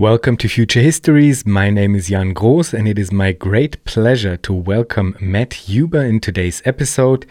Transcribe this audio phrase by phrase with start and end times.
[0.00, 1.44] Welcome to Future Histories.
[1.44, 6.00] My name is Jan Groß, and it is my great pleasure to welcome Matt Huber
[6.00, 7.26] in today's episode.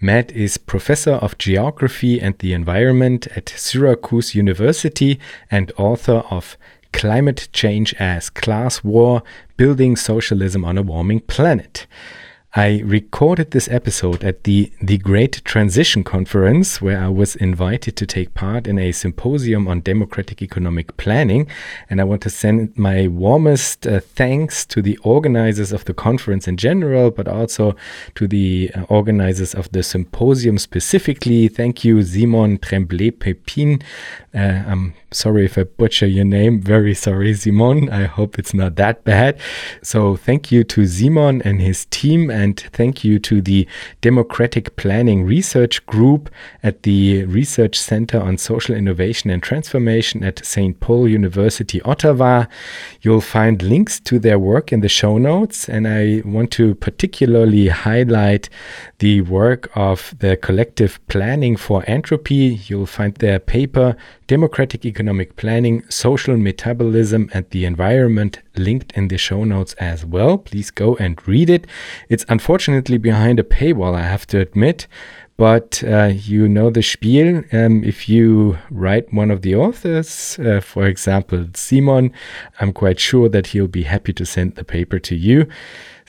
[0.00, 5.18] Matt is professor of geography and the environment at Syracuse University
[5.50, 6.56] and author of
[6.92, 9.24] Climate Change as Class War
[9.56, 11.88] Building Socialism on a Warming Planet.
[12.54, 18.04] I recorded this episode at the The Great Transition Conference, where I was invited to
[18.04, 21.48] take part in a symposium on democratic economic planning.
[21.88, 26.46] And I want to send my warmest uh, thanks to the organizers of the conference
[26.46, 27.74] in general, but also
[28.16, 31.48] to the uh, organizers of the symposium specifically.
[31.48, 33.80] Thank you, Simon Tremblay Pepin.
[34.34, 36.60] Uh, I'm sorry if I butcher your name.
[36.60, 37.88] Very sorry, Simon.
[37.88, 39.40] I hope it's not that bad.
[39.82, 43.68] So, thank you to Simon and his team, and thank you to the
[44.00, 46.28] Democratic Planning Research Group
[46.62, 50.80] at the Research Center on Social Innovation and Transformation at St.
[50.80, 52.46] Paul University, Ottawa.
[53.00, 57.68] You'll find links to their work in the show notes, and I want to particularly
[57.68, 58.48] highlight
[59.02, 62.60] the work of the Collective Planning for Entropy.
[62.68, 63.96] You'll find their paper,
[64.28, 70.38] Democratic Economic Planning, Social Metabolism, and the Environment, linked in the show notes as well.
[70.38, 71.66] Please go and read it.
[72.08, 74.86] It's unfortunately behind a paywall, I have to admit.
[75.36, 77.42] But uh, you know the spiel.
[77.52, 82.12] Um, if you write one of the authors, uh, for example, Simon,
[82.60, 85.48] I'm quite sure that he'll be happy to send the paper to you.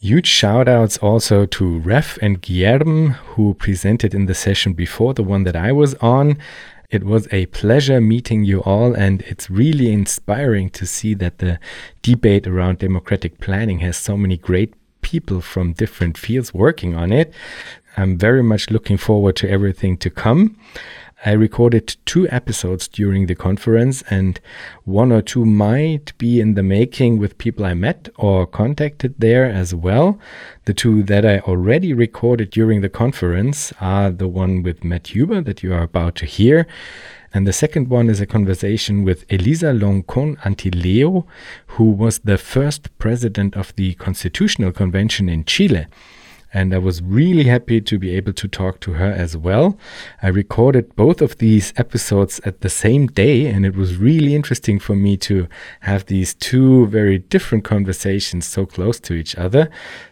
[0.03, 5.23] Huge shout outs also to Ref and Guillermo, who presented in the session before the
[5.23, 6.37] one that I was on.
[6.89, 11.57] It was a pleasure meeting you all, and it's really inspiring to see that the
[12.01, 14.73] debate around democratic planning has so many great
[15.03, 17.33] people from different fields working on it.
[17.95, 20.57] I'm very much looking forward to everything to come.
[21.25, 24.41] I recorded two episodes during the conference, and
[24.83, 29.45] one or two might be in the making with people I met or contacted there
[29.45, 30.19] as well.
[30.65, 35.39] The two that I already recorded during the conference are the one with Matt Huber
[35.41, 36.67] that you are about to hear.
[37.33, 41.25] And the second one is a conversation with Elisa Loncón Antileo,
[41.67, 45.87] who was the first president of the Constitutional Convention in Chile
[46.53, 49.77] and I was really happy to be able to talk to her as well.
[50.21, 54.79] I recorded both of these episodes at the same day, and it was really interesting
[54.79, 55.47] for me to
[55.81, 59.69] have these two very different conversations so close to each other.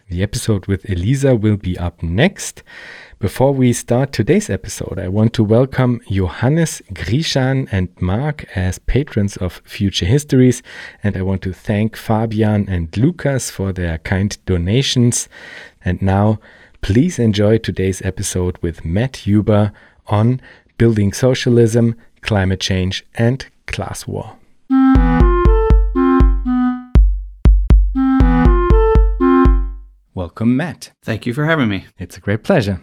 [0.08, 2.62] The episode with Elisa will be up next.
[3.22, 9.36] Before we start today's episode, I want to welcome Johannes Grishan and Mark as patrons
[9.36, 10.60] of Future Histories,
[11.04, 15.28] and I want to thank Fabian and Lucas for their kind donations.
[15.84, 16.38] And now,
[16.80, 19.72] please enjoy today's episode with Matt Huber
[20.06, 20.40] on
[20.78, 24.36] building socialism, climate change, and class war.
[30.14, 30.92] Welcome, Matt.
[31.02, 31.86] Thank you for having me.
[31.98, 32.80] It's a great pleasure.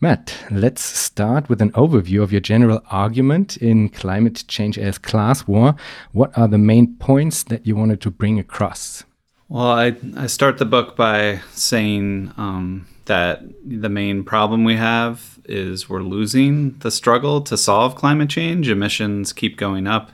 [0.00, 5.46] Matt, let's start with an overview of your general argument in climate change as class
[5.46, 5.76] war.
[6.10, 9.04] What are the main points that you wanted to bring across?
[9.48, 15.38] Well, I, I start the book by saying um, that the main problem we have
[15.44, 18.70] is we're losing the struggle to solve climate change.
[18.70, 20.10] Emissions keep going up.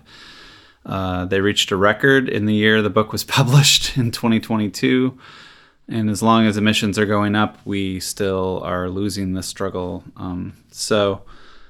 [0.84, 5.16] Uh, they reached a record in the year the book was published in 2022.
[5.86, 10.02] And as long as emissions are going up, we still are losing the struggle.
[10.16, 11.22] Um, so,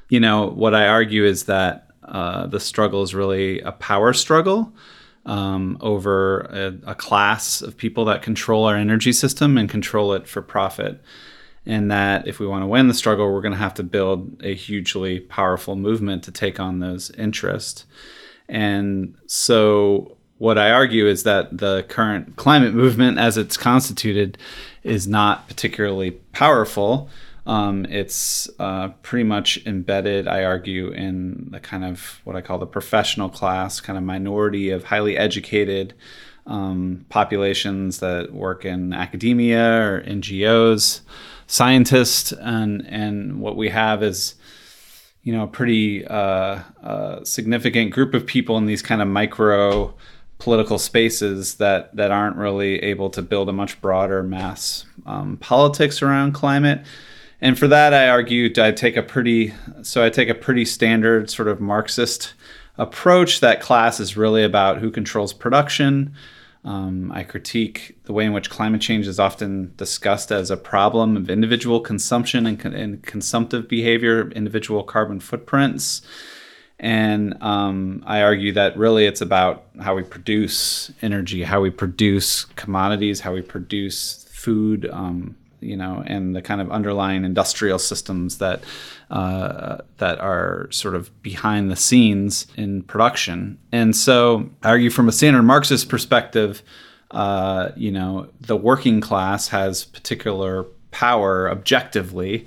[0.08, 4.72] you know, what I argue is that uh, the struggle is really a power struggle
[5.26, 10.26] um, over a, a, class of people that control our energy system and control it
[10.26, 11.00] for profit.
[11.66, 14.42] And that if we want to win the struggle, we're going to have to build
[14.42, 17.84] a hugely powerful movement to take on those interests.
[18.48, 24.38] And so, what I argue is that the current climate movement, as it's constituted,
[24.82, 27.10] is not particularly powerful.
[27.46, 32.58] Um, it's uh, pretty much embedded, I argue, in the kind of what I call
[32.58, 35.94] the professional class, kind of minority of highly educated
[36.46, 41.00] um, populations that work in academia or NGOs,
[41.46, 44.34] scientists, and and what we have is
[45.22, 49.94] you know a pretty uh, uh, significant group of people in these kind of micro
[50.38, 56.02] political spaces that that aren't really able to build a much broader mass um, politics
[56.02, 56.84] around climate
[57.40, 61.30] and for that, I argued I take a pretty so I take a pretty standard
[61.30, 62.34] sort of Marxist
[62.78, 63.40] approach.
[63.40, 66.14] That class is really about who controls production.
[66.62, 71.16] Um, I critique the way in which climate change is often discussed as a problem
[71.16, 76.02] of individual consumption and, and consumptive behavior, individual carbon footprints.
[76.78, 82.44] And um, I argue that really it's about how we produce energy, how we produce
[82.44, 88.38] commodities, how we produce food, um, you know, and the kind of underlying industrial systems
[88.38, 88.62] that
[89.10, 93.58] uh, that are sort of behind the scenes in production.
[93.72, 96.62] And so, I argue from a standard Marxist perspective,
[97.10, 102.46] uh, you know, the working class has particular power objectively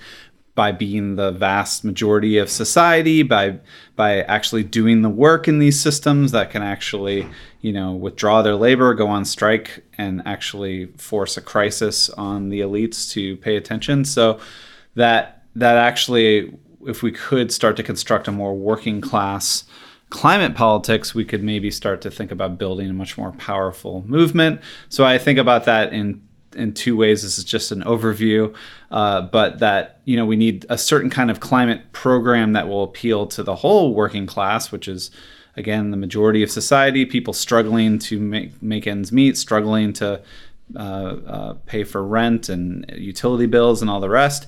[0.56, 3.60] by being the vast majority of society by
[3.96, 7.28] by actually doing the work in these systems that can actually
[7.62, 12.60] you know withdraw their labor go on strike and actually force a crisis on the
[12.60, 14.40] elites to pay attention so
[14.96, 16.54] that that actually
[16.86, 19.64] if we could start to construct a more working class
[20.14, 24.62] climate politics, we could maybe start to think about building a much more powerful movement.
[24.88, 26.22] So I think about that in
[26.56, 27.24] in two ways.
[27.24, 28.54] This is just an overview,
[28.92, 32.84] uh, but that you know we need a certain kind of climate program that will
[32.84, 35.12] appeal to the whole working class, which is
[35.56, 40.22] again the majority of society, people struggling to make make ends meet, struggling to
[40.76, 44.48] uh, uh, pay for rent and utility bills and all the rest.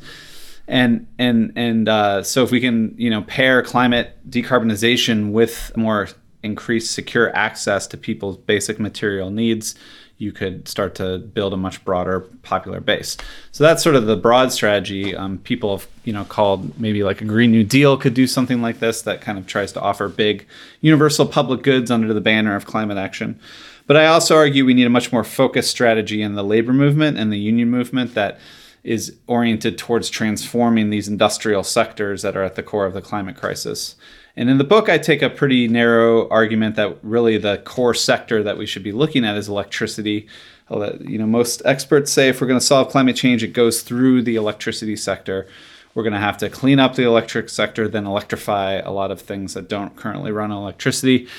[0.68, 6.08] And and and uh, so if we can you know pair climate decarbonization with more
[6.42, 9.76] increased secure access to people's basic material needs
[10.18, 13.18] you could start to build a much broader popular base.
[13.52, 15.16] So that's sort of the broad strategy.
[15.16, 18.62] Um, people have you know called maybe like a Green New Deal could do something
[18.62, 20.48] like this that kind of tries to offer big
[20.82, 23.40] universal public goods under the banner of climate action.
[23.88, 27.18] But I also argue we need a much more focused strategy in the labor movement
[27.18, 28.40] and the union movement that
[28.84, 33.36] is oriented towards transforming these industrial sectors that are at the core of the climate
[33.36, 33.96] crisis.
[34.38, 38.44] And in the book, I take a pretty narrow argument that really the core sector
[38.44, 40.28] that we should be looking at is electricity.
[40.70, 44.24] You know, most experts say if we're going to solve climate change, it goes through
[44.24, 45.48] the electricity sector.
[45.94, 49.22] We're going to have to clean up the electric sector, then electrify a lot of
[49.22, 51.30] things that don't currently run on electricity.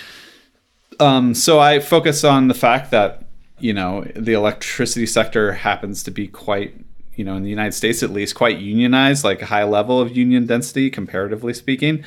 [0.99, 3.25] Um, so I focus on the fact that
[3.59, 6.75] you know the electricity sector happens to be quite
[7.17, 10.17] you know in the United States at least quite unionized, like a high level of
[10.17, 12.03] union density comparatively speaking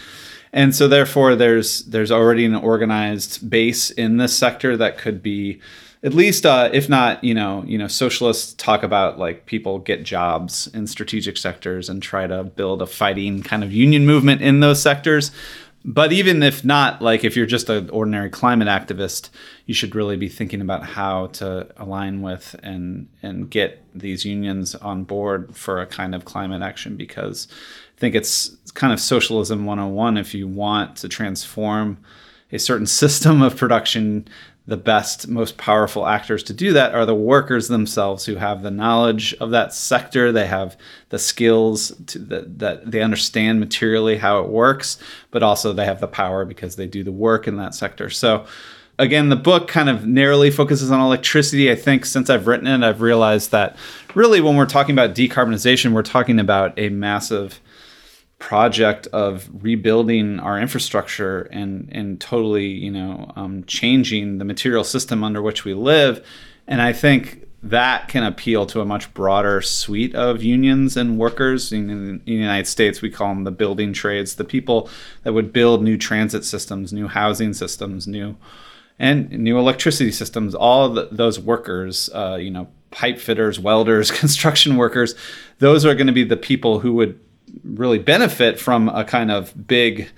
[0.54, 5.60] and so therefore there's there's already an organized base in this sector that could be
[6.04, 10.04] at least uh, if not you know you know socialists talk about like people get
[10.04, 14.60] jobs in strategic sectors and try to build a fighting kind of union movement in
[14.60, 15.32] those sectors.
[15.86, 19.30] But even if not like if you're just an ordinary climate activist
[19.70, 24.74] you should really be thinking about how to align with and and get these unions
[24.74, 27.48] on board for a kind of climate action because
[28.00, 31.98] think it's kind of socialism 101 if you want to transform
[32.52, 34.28] a certain system of production.
[34.68, 38.70] The best most powerful actors to do that are the workers themselves who have the
[38.70, 40.32] knowledge of that sector.
[40.32, 40.78] They have
[41.10, 45.00] the skills that, that they understand materially how it works
[45.32, 48.12] but also they have the power because they do the work in that sector.
[48.12, 48.46] So
[49.00, 52.84] again the book kind of narrowly focuses on electricity i think since i've written it
[52.84, 53.76] i've realized that
[54.14, 57.62] really when we're talking about decarbonization we're talking about a massive
[58.40, 65.24] project of rebuilding our infrastructure and and totally you know um, changing the material system
[65.24, 66.26] under which we live.
[66.66, 71.74] And i think that can appeal to a much broader suite of unions and workers.
[71.74, 74.90] In, in, the united states we call them the building trades the people
[75.24, 78.38] that would build new transit systems new housing systems new
[78.98, 80.54] and new electricity systems.
[80.54, 85.14] All those workers uh, you know pipe fitters welders construction workers
[85.60, 87.20] those are going to be the people who would
[87.64, 90.10] really benefit from a kind of big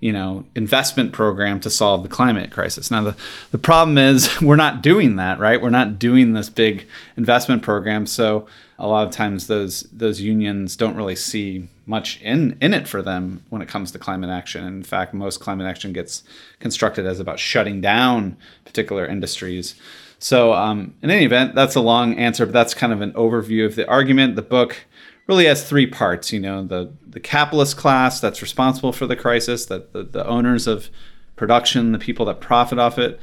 [0.00, 2.90] you know investment program to solve the climate crisis.
[2.90, 3.16] Now the,
[3.50, 5.60] the problem is we're not doing that right?
[5.60, 8.06] We're not doing this big investment program.
[8.06, 8.46] So
[8.78, 13.02] a lot of times those those unions don't really see much in in it for
[13.02, 14.64] them when it comes to climate action.
[14.64, 16.22] In fact most climate action gets
[16.60, 19.74] constructed as about shutting down particular industries.
[20.20, 23.66] So um, in any event that's a long answer but that's kind of an overview
[23.66, 24.36] of the argument.
[24.36, 24.84] The book
[25.28, 26.32] really has three parts.
[26.32, 30.66] You know, the the capitalist class that's responsible for the crisis, that the, the owners
[30.66, 30.88] of
[31.36, 33.20] production, the people that profit off it,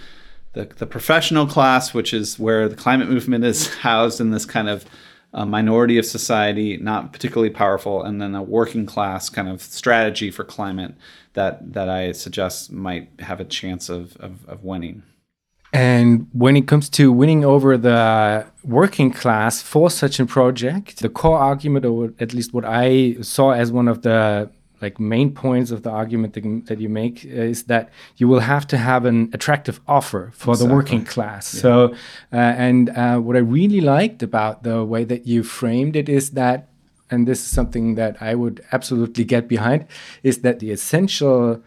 [0.54, 4.70] the the professional class, which is where the climate movement is housed in this kind
[4.70, 4.86] of
[5.34, 10.32] uh, minority of society, not particularly powerful, and then a working class kind of strategy
[10.32, 10.96] for climate
[11.34, 15.04] that that I suggest might have a chance of, of, of winning.
[15.76, 21.10] And when it comes to winning over the working class for such a project, the
[21.10, 24.50] core argument, or at least what I saw as one of the
[24.82, 28.66] like main points of the argument that, that you make is that you will have
[28.68, 30.68] to have an attractive offer for exactly.
[30.68, 31.54] the working class.
[31.54, 31.62] Yeah.
[31.62, 31.94] So,
[32.32, 32.36] uh,
[32.68, 36.70] and uh, what I really liked about the way that you framed it is that,
[37.10, 39.88] and this is something that I would absolutely get behind,
[40.24, 41.62] is that the essential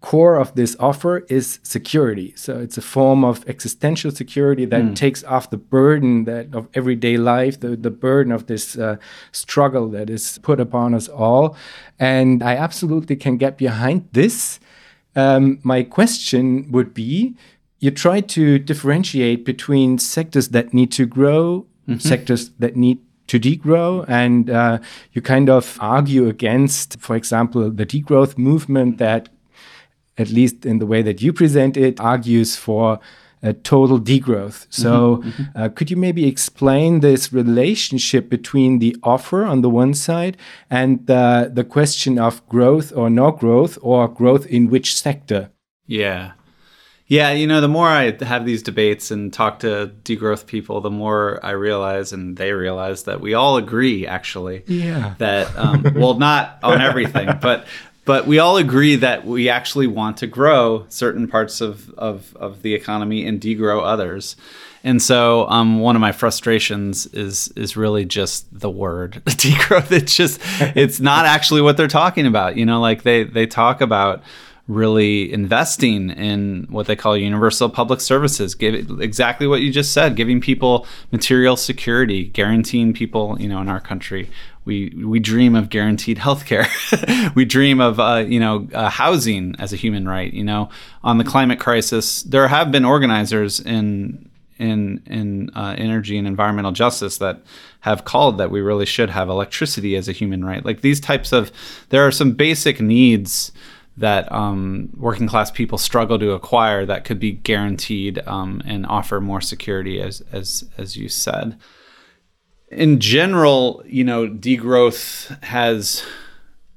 [0.00, 2.32] core of this offer is security.
[2.36, 4.94] So it's a form of existential security that mm.
[4.94, 8.96] takes off the burden that of everyday life, the, the burden of this uh,
[9.32, 11.56] struggle that is put upon us all.
[11.98, 14.60] And I absolutely can get behind this.
[15.16, 17.34] Um, my question would be
[17.80, 21.98] you try to differentiate between sectors that need to grow, mm-hmm.
[21.98, 24.04] sectors that need to degrow.
[24.08, 24.78] And uh,
[25.12, 29.28] you kind of argue against, for example, the degrowth movement that
[30.18, 33.00] at least in the way that you present it, argues for
[33.42, 34.66] a total degrowth.
[34.68, 35.58] So, mm-hmm, mm-hmm.
[35.58, 40.36] Uh, could you maybe explain this relationship between the offer on the one side
[40.68, 45.50] and the, the question of growth or no growth, or growth in which sector?
[45.86, 46.32] Yeah.
[47.06, 50.90] Yeah, you know, the more I have these debates and talk to degrowth people, the
[50.90, 54.62] more I realize, and they realize that we all agree, actually.
[54.66, 55.14] Yeah.
[55.16, 57.66] That, um, well, not on everything, but
[58.08, 62.62] but we all agree that we actually want to grow certain parts of, of, of
[62.62, 64.34] the economy and degrow others.
[64.82, 69.92] And so um, one of my frustrations is is really just the word degrowth.
[69.92, 70.40] It's just
[70.74, 72.56] it's not actually what they're talking about.
[72.56, 74.22] You know, like they they talk about
[74.68, 80.14] really investing in what they call universal public services give exactly what you just said
[80.14, 84.28] giving people material security guaranteeing people you know in our country
[84.68, 86.66] we we dream of guaranteed health care
[87.34, 90.68] we dream of uh, you know uh, housing as a human right you know.
[91.02, 96.72] On the climate crisis there have been organizers in in in uh, energy and environmental
[96.72, 97.40] justice that
[97.80, 100.64] have called that we really should have electricity as a human right.
[100.64, 101.50] Like these types of
[101.88, 103.50] there are some basic needs
[103.96, 109.20] that um, working class people struggle to acquire that could be guaranteed um, and offer
[109.20, 111.58] more security, as as as you said.
[112.70, 116.04] In general, you know, degrowth has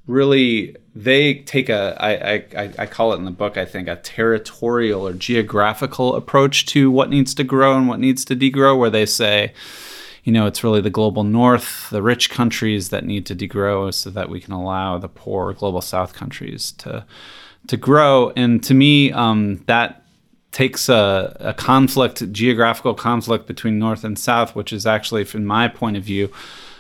[0.07, 3.95] really they take a I, I I call it in the book I think a
[3.97, 8.89] territorial or geographical approach to what needs to grow and what needs to degrow, where
[8.89, 9.53] they say
[10.23, 14.09] you know, it's really the global north, the rich countries that need to degrow so
[14.11, 17.05] that we can allow the poor global south countries to
[17.67, 18.31] to grow.
[18.35, 20.00] And to me, um, that
[20.51, 25.67] takes a, a conflict, geographical conflict between north and south, which is actually, from my
[25.67, 26.31] point of view,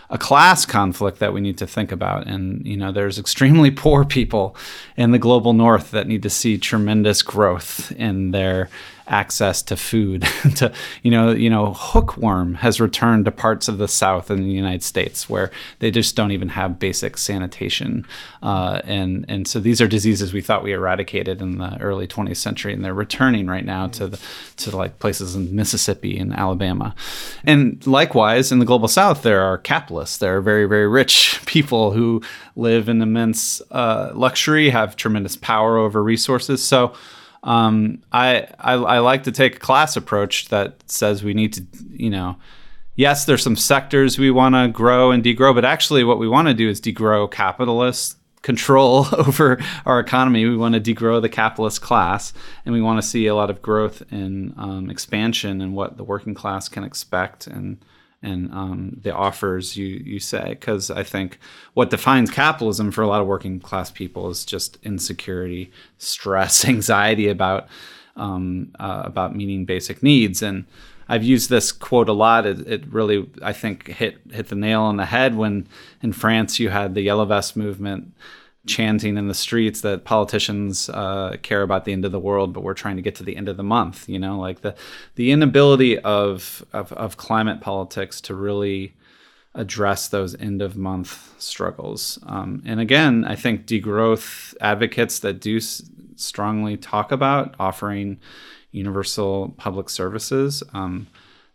[0.09, 2.27] a class conflict that we need to think about.
[2.27, 4.55] And, you know, there's extremely poor people
[4.97, 8.69] in the global north that need to see tremendous growth in their
[9.07, 10.21] access to food.
[10.55, 10.71] to
[11.03, 14.83] you know, you know, hookworm has returned to parts of the South in the United
[14.83, 18.05] States where they just don't even have basic sanitation,
[18.41, 22.37] uh, and and so these are diseases we thought we eradicated in the early 20th
[22.37, 24.19] century, and they're returning right now to the
[24.57, 26.95] to like places in Mississippi and Alabama,
[27.43, 30.17] and likewise in the global South there are capitalists.
[30.17, 32.21] There are very very rich people who
[32.55, 36.63] live in immense uh, luxury, have tremendous power over resources.
[36.63, 36.93] So
[37.43, 41.65] um, I, I, I like to take a class approach that says we need to,
[41.89, 42.37] you know,
[42.95, 46.47] yes, there's some sectors we want to grow and degrow, but actually, what we want
[46.47, 50.45] to do is degrow capitalist control over our economy.
[50.45, 52.33] We want to degrow the capitalist class,
[52.65, 56.03] and we want to see a lot of growth and um, expansion and what the
[56.03, 57.83] working class can expect and
[58.23, 61.39] and um, the offers you you say because I think
[61.73, 67.27] what defines capitalism for a lot of working class people is just insecurity, stress, anxiety
[67.27, 67.67] about
[68.15, 70.65] um, uh, about meeting basic needs and.
[71.09, 72.45] I've used this quote a lot.
[72.45, 75.67] It, it, really, I think, hit hit the nail on the head when
[76.01, 78.13] in France you had the Yellow Vest movement
[78.67, 82.63] chanting in the streets that politicians uh, care about the end of the world, but
[82.63, 84.07] we're trying to get to the end of the month.
[84.07, 84.75] You know, like the
[85.15, 88.95] the inability of of, of climate politics to really
[89.53, 92.19] address those end of month struggles.
[92.25, 95.83] Um, and again, I think degrowth advocates that do s-
[96.15, 98.19] strongly talk about offering
[98.71, 100.63] universal public services.
[100.73, 101.07] Um,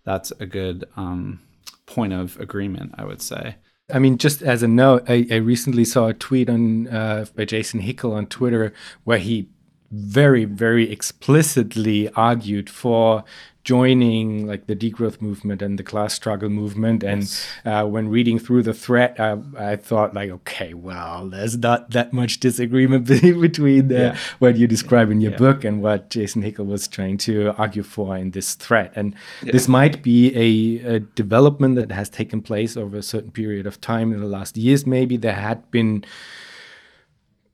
[0.04, 1.40] that's a good um,
[1.86, 3.56] point of agreement, I would say.
[3.88, 7.44] I mean, just as a note, I, I recently saw a tweet on uh, by
[7.44, 8.72] Jason Hickel on Twitter
[9.04, 9.48] where he
[9.92, 13.24] very, very explicitly argued for
[13.66, 17.02] joining like the degrowth movement and the class struggle movement.
[17.02, 17.48] And yes.
[17.64, 22.12] uh, when reading through the threat, uh, I thought like, okay, well, there's not that
[22.12, 23.06] much disagreement
[23.40, 24.16] between the, yeah.
[24.38, 25.38] what you describe in your yeah.
[25.38, 28.92] book and what Jason Hickel was trying to argue for in this threat.
[28.94, 29.50] And yeah.
[29.50, 33.80] this might be a, a development that has taken place over a certain period of
[33.80, 34.86] time in the last years.
[34.86, 36.04] Maybe there had been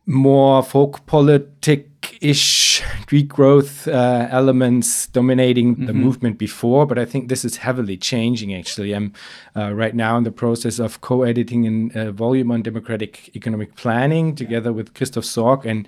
[0.04, 1.88] more folk politic
[2.20, 5.86] ish degrowth uh, elements dominating mm-hmm.
[5.86, 8.92] the movement before, but I think this is heavily changing actually.
[8.92, 9.12] I'm
[9.56, 14.34] uh, right now in the process of co editing a volume on democratic economic planning
[14.34, 15.64] together with Christoph Sorg.
[15.64, 15.86] And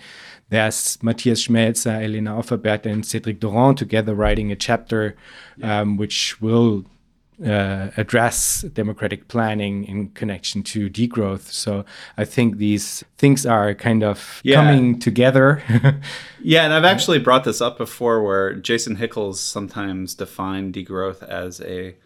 [0.50, 5.16] there's Matthias Schmelzer, Elena Hofferberth, and Cedric Durand together writing a chapter
[5.62, 6.84] um, which will
[7.44, 11.52] uh, address democratic planning in connection to degrowth.
[11.52, 11.84] So
[12.16, 14.56] I think these things are kind of yeah.
[14.56, 15.62] coming together.
[16.42, 21.60] yeah, and I've actually brought this up before where Jason Hickel's sometimes defined degrowth as
[21.60, 21.96] a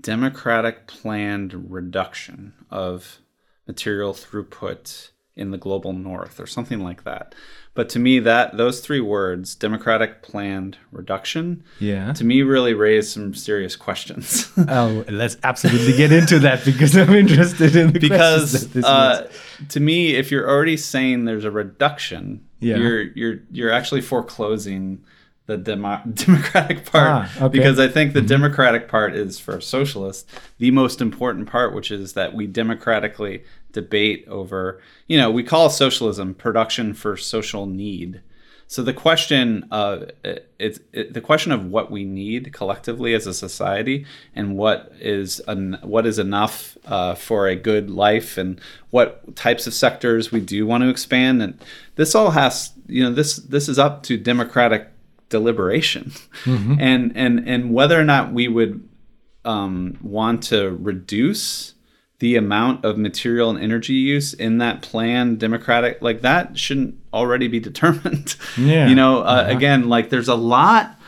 [0.00, 3.18] democratic planned reduction of
[3.66, 7.34] material throughput in the global north or something like that.
[7.74, 13.12] But to me, that those three words, democratic planned reduction, yeah, to me really raise
[13.12, 14.50] some serious questions.
[14.68, 19.30] oh, let's absolutely get into that because I'm interested in the because uh,
[19.68, 22.76] to me, if you're already saying there's a reduction, yeah.
[22.76, 25.04] you're you're you're actually foreclosing
[25.46, 27.48] the demo- democratic part ah, okay.
[27.48, 28.28] because I think the mm-hmm.
[28.28, 33.44] democratic part is for socialists the most important part, which is that we democratically
[33.76, 38.22] debate over, you know, we call socialism production for social need.
[38.68, 40.10] So the question of
[40.58, 45.40] it's it, the question of what we need collectively as a society and what is
[45.46, 50.40] an, what is enough uh, for a good life and what types of sectors we
[50.40, 51.60] do want to expand and
[51.94, 54.88] this all has you know this this is up to democratic
[55.28, 56.10] deliberation
[56.42, 56.74] mm-hmm.
[56.80, 58.88] and and and whether or not we would
[59.44, 61.75] um, want to reduce
[62.18, 67.48] the amount of material and energy use in that plan democratic like that shouldn't already
[67.48, 69.56] be determined yeah you know uh, uh-huh.
[69.56, 70.98] again like there's a lot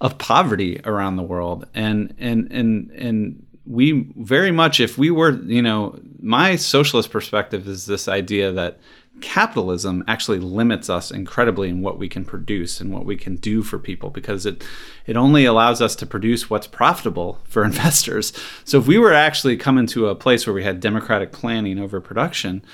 [0.00, 5.32] of poverty around the world and and and and we very much if we were
[5.42, 8.78] you know my socialist perspective is this idea that
[9.20, 13.62] capitalism actually limits us incredibly in what we can produce and what we can do
[13.62, 14.64] for people because it
[15.06, 18.32] it only allows us to produce what's profitable for investors.
[18.64, 22.00] So if we were actually coming to a place where we had democratic planning over
[22.00, 22.64] production,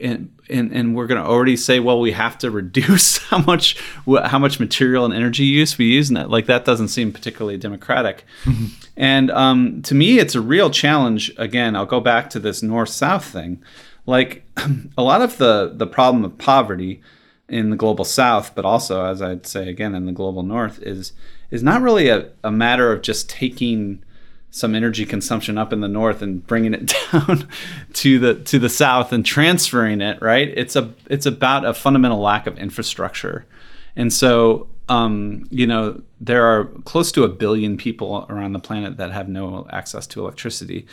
[0.00, 3.80] and and, and we're going to already say, well, we have to reduce how much
[4.06, 7.58] how much material and energy use we use, and that like that doesn't seem particularly
[7.58, 8.24] democratic.
[8.96, 11.32] and um, to me, it's a real challenge.
[11.36, 13.62] Again, I'll go back to this north south thing
[14.06, 14.44] like
[14.98, 17.00] a lot of the the problem of poverty
[17.48, 21.12] in the global south but also as i'd say again in the global north is
[21.50, 24.02] is not really a, a matter of just taking
[24.54, 27.48] some energy consumption up in the north and bringing it down
[27.92, 30.48] to the to the south and transferring it right?
[30.56, 33.46] It's a it's about a fundamental lack of infrastructure.
[33.96, 38.96] And so um, you know there are close to a billion people around the planet
[38.98, 40.86] that have no access to electricity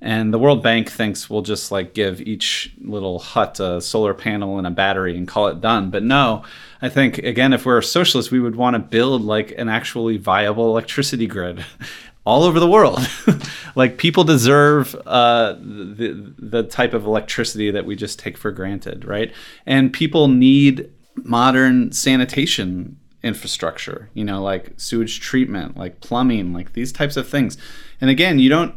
[0.00, 4.58] and the World Bank thinks we'll just like give each little hut a solar panel
[4.58, 5.90] and a battery and call it done.
[5.90, 6.44] But no,
[6.80, 10.16] I think again, if we're a socialist, we would want to build like an actually
[10.16, 11.64] viable electricity grid
[12.24, 13.00] all over the world.
[13.74, 19.04] like people deserve uh, the the type of electricity that we just take for granted,
[19.04, 19.32] right?
[19.66, 26.92] And people need modern sanitation infrastructure, you know, like sewage treatment, like plumbing, like these
[26.92, 27.58] types of things.
[28.00, 28.76] And again, you don't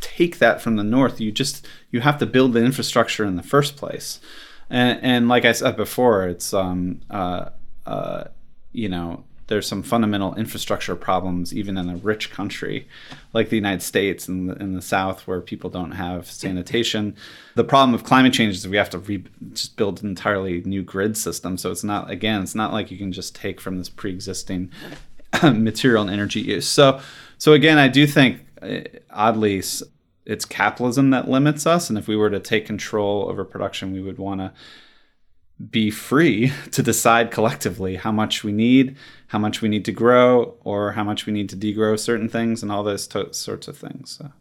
[0.00, 1.20] take that from the north.
[1.20, 4.20] You just you have to build the infrastructure in the first place.
[4.68, 7.50] And, and like I said before, it's um, uh,
[7.86, 8.24] uh,
[8.72, 12.88] you know there's some fundamental infrastructure problems even in a rich country
[13.32, 17.14] like the United States and in, in the South where people don't have sanitation.
[17.54, 20.82] The problem of climate change is we have to re- just build an entirely new
[20.82, 21.56] grid system.
[21.58, 24.70] So it's not again, it's not like you can just take from this pre-existing
[25.42, 26.68] material and energy use.
[26.68, 27.00] So
[27.38, 28.45] so again, I do think
[29.10, 29.62] oddly,
[30.24, 31.88] it's capitalism that limits us.
[31.88, 34.52] And if we were to take control over production, we would want to
[35.70, 38.96] be free to decide collectively how much we need,
[39.28, 42.62] how much we need to grow, or how much we need to degrow certain things,
[42.62, 44.18] and all those to- sorts of things.
[44.18, 44.32] So.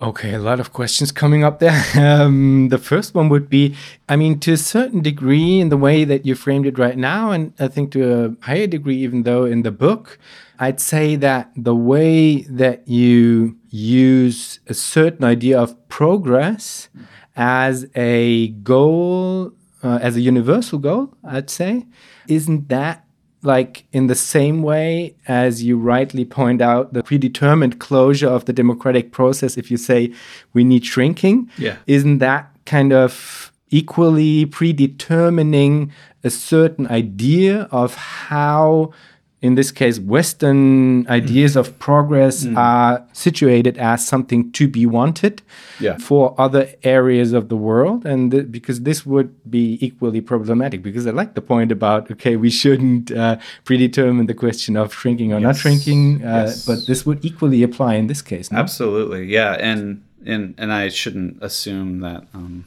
[0.00, 1.84] Okay, a lot of questions coming up there.
[1.98, 3.74] Um, the first one would be
[4.08, 7.32] I mean, to a certain degree, in the way that you framed it right now,
[7.32, 10.18] and I think to a higher degree, even though in the book,
[10.58, 16.88] I'd say that the way that you use a certain idea of progress
[17.36, 21.86] as a goal, uh, as a universal goal, I'd say,
[22.26, 23.04] isn't that
[23.42, 28.52] like in the same way as you rightly point out the predetermined closure of the
[28.52, 30.12] democratic process if you say
[30.52, 31.48] we need shrinking?
[31.56, 31.76] Yeah.
[31.86, 35.92] Isn't that kind of equally predetermining
[36.24, 38.92] a certain idea of how
[39.40, 42.56] in this case, Western ideas of progress mm.
[42.56, 45.42] are situated as something to be wanted
[45.78, 45.96] yeah.
[45.98, 48.04] for other areas of the world.
[48.04, 52.34] And th because this would be equally problematic, because I like the point about, okay,
[52.34, 55.46] we shouldn't uh, predetermine the question of shrinking or yes.
[55.48, 56.66] not shrinking, uh, yes.
[56.66, 58.50] but this would equally apply in this case.
[58.50, 58.58] No?
[58.58, 59.22] Absolutely.
[59.26, 59.52] Yeah.
[59.70, 62.64] And, and, and I shouldn't assume that um,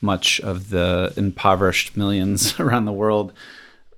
[0.00, 3.34] much of the impoverished millions around the world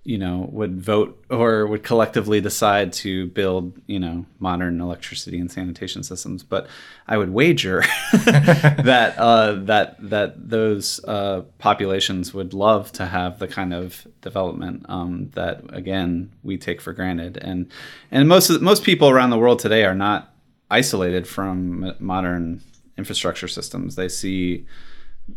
[0.05, 5.51] you know would vote or would collectively decide to build you know modern electricity and
[5.51, 6.43] sanitation systems.
[6.43, 6.67] But
[7.07, 13.49] i would wager that uh, that that those uh, populations would love to have the
[13.49, 17.37] kind of development um, that again we take for granted.
[17.37, 17.71] And
[18.11, 20.35] and most of, most people around the world today are not
[20.71, 22.61] isolated from modern
[22.99, 23.95] infrastructure systems.
[23.95, 24.67] They see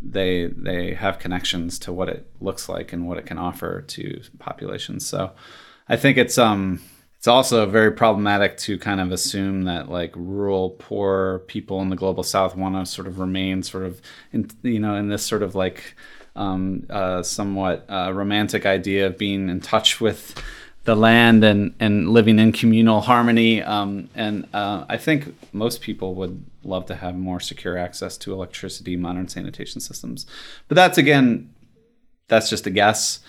[0.01, 4.21] they they have connections to what it looks like and what it can offer to
[4.39, 5.05] populations.
[5.07, 5.31] So
[5.87, 6.81] I think it's um
[7.17, 11.95] it's also very problematic to kind of assume that like rural poor people in the
[11.95, 15.43] global south want to sort of remain sort of in you know in this sort
[15.43, 15.95] of like
[16.35, 20.35] um, uh, somewhat uh, romantic idea of being in touch with
[20.83, 23.61] the land and, and living in communal harmony.
[23.61, 28.33] Um, and uh, I think most people would love to have more secure access to
[28.33, 30.25] electricity, modern sanitation systems.
[30.67, 31.53] But that's again,
[32.27, 33.19] that's just a guess.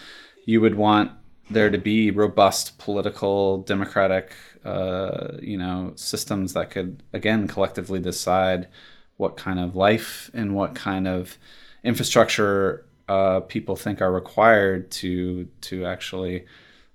[0.45, 1.13] You would want
[1.51, 8.69] there to be robust political, democratic, uh, you know, systems that could again collectively decide
[9.17, 11.39] what kind of life and what kind of
[11.85, 16.45] infrastructure uh, people think are required to to actually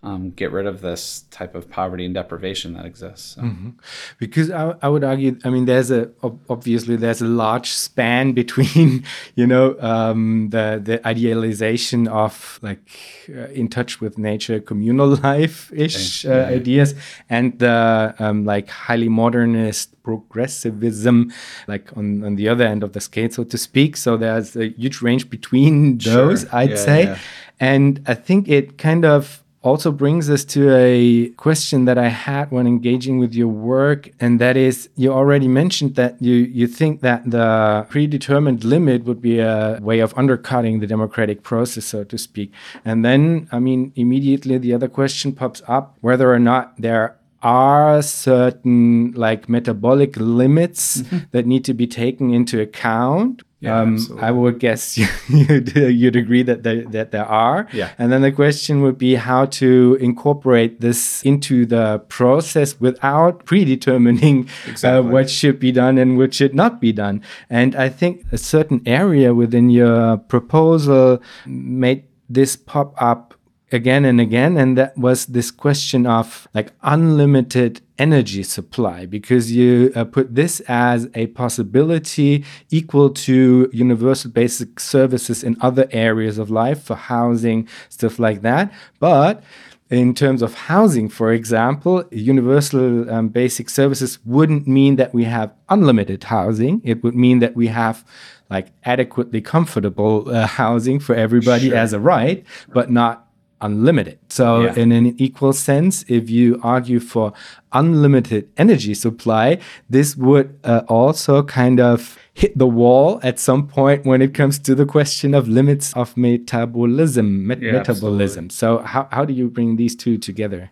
[0.04, 3.36] um, get rid of this type of poverty and deprivation that exists.
[3.36, 3.44] So.
[3.44, 3.70] Mm-hmm.
[4.18, 6.10] Because I, I, would argue, I mean, there's a
[6.50, 9.04] obviously there's a large span between,
[9.36, 12.82] you know, um, the the idealization of like
[13.30, 16.46] uh, in touch with nature, communal life ish uh, yeah.
[16.48, 16.96] ideas,
[17.30, 21.32] and the um, like highly modernist progressivism,
[21.68, 23.96] like on on the other end of the scale, so to speak.
[23.98, 26.50] So there's a huge range between those, sure.
[26.52, 27.20] I'd yeah, say, yeah.
[27.60, 32.52] and I think it kind of also brings us to a question that I had
[32.52, 37.02] when engaging with your work, and that is you already mentioned that you, you think
[37.02, 42.18] that the predetermined limit would be a way of undercutting the democratic process, so to
[42.18, 42.52] speak.
[42.84, 48.02] And then, I mean, immediately the other question pops up whether or not there are
[48.02, 51.18] certain like metabolic limits mm-hmm.
[51.32, 54.98] that need to be taken into account yeah, um, I would guess
[55.30, 57.68] you'd, you'd agree that there, that there are.
[57.72, 57.92] Yeah.
[58.00, 64.50] And then the question would be how to incorporate this into the process without predetermining
[64.50, 65.10] uh, exactly.
[65.10, 67.22] uh, what should be done and what should not be done.
[67.52, 73.36] And I think a certain area within your proposal made this pop up
[73.72, 79.92] again and again and that was this question of like unlimited energy supply because you
[79.96, 86.50] uh, put this as a possibility equal to universal basic services in other areas of
[86.50, 89.44] life for housing stuff like that but
[89.92, 95.54] in terms of housing, for example, universal um, basic services wouldn't mean that we have
[95.68, 96.82] unlimited housing.
[96.86, 98.06] It would mean that we have
[98.50, 101.78] like adequately comfortable uh, housing for everybody sure.
[101.78, 103.28] as a right, but not
[103.62, 104.20] unlimited.
[104.30, 104.76] So, yeah.
[104.76, 107.34] in an equal sense, if you argue for
[107.72, 114.06] unlimited energy supply, this would uh, also kind of hit the wall at some point
[114.06, 117.48] when it comes to the question of limits of metabolism.
[117.48, 118.46] Met yeah, metabolism.
[118.46, 118.80] Absolutely.
[118.84, 120.72] So, how, how do you bring these two together?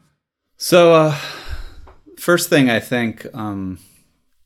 [0.58, 1.16] So, uh,
[2.18, 3.80] first thing I think, um,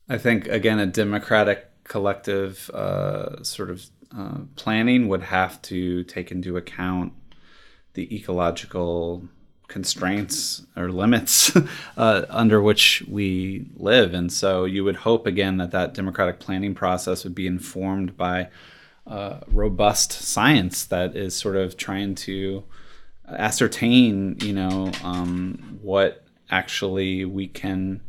[0.08, 3.84] I think again, a democratic collective uh, sort of
[4.16, 7.12] uh, planning would have to take into account
[7.94, 9.24] the ecological
[9.68, 11.56] constraints or limits
[11.96, 14.14] uh, under which we live.
[14.14, 18.48] And so you would hope again that that democratic planning process would be informed by
[19.06, 22.64] uh, robust science that is sort of trying to
[23.28, 28.00] ascertain, you know, um, what actually we can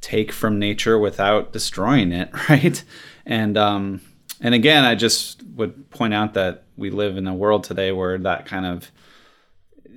[0.00, 2.82] take from nature without destroying it, right?
[3.26, 4.00] And um,
[4.40, 8.16] and again, I just would point out that we live in a world today where
[8.18, 8.90] that kind of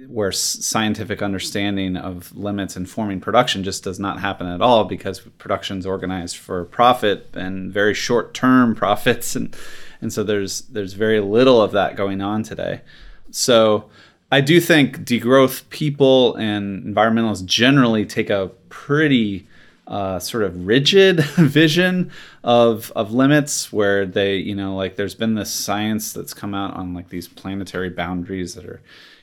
[0.08, 5.78] where scientific understanding of limits informing production just does not happen at all because production
[5.78, 9.36] is organized for profit and very short term profits.
[9.36, 9.56] And
[10.02, 12.82] and so there's there's very little of that going on today.
[13.30, 13.90] So
[14.32, 19.48] I do think degrowth people and environmentalists generally take a pretty
[19.88, 22.12] uh, sort of rigid vision
[22.44, 26.74] of of limits where they you know like there's been this science that's come out
[26.76, 28.82] on like these planetary boundaries that are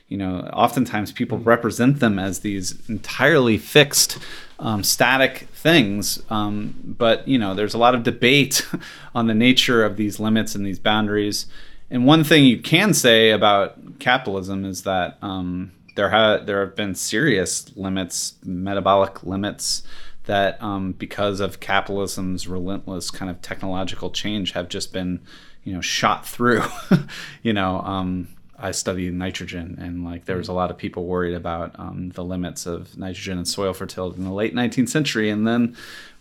[0.09, 4.17] you know, oftentimes people represent them as these entirely fixed,
[4.57, 6.21] um, static things.
[6.29, 8.67] Um, but you know, there's a lot of debate
[9.15, 11.45] on the nature of these limits and these boundaries.
[11.91, 16.75] And one thing you can say about capitalism is that um, there have there have
[16.75, 19.83] been serious limits, metabolic limits
[20.25, 25.19] that um, because of capitalism's relentless kind of technological change have just been
[25.63, 26.63] you know shot through
[27.43, 28.27] you know um,
[28.61, 32.23] I studied nitrogen, and like there was a lot of people worried about um, the
[32.23, 35.75] limits of nitrogen and soil fertility in the late 19th century, and then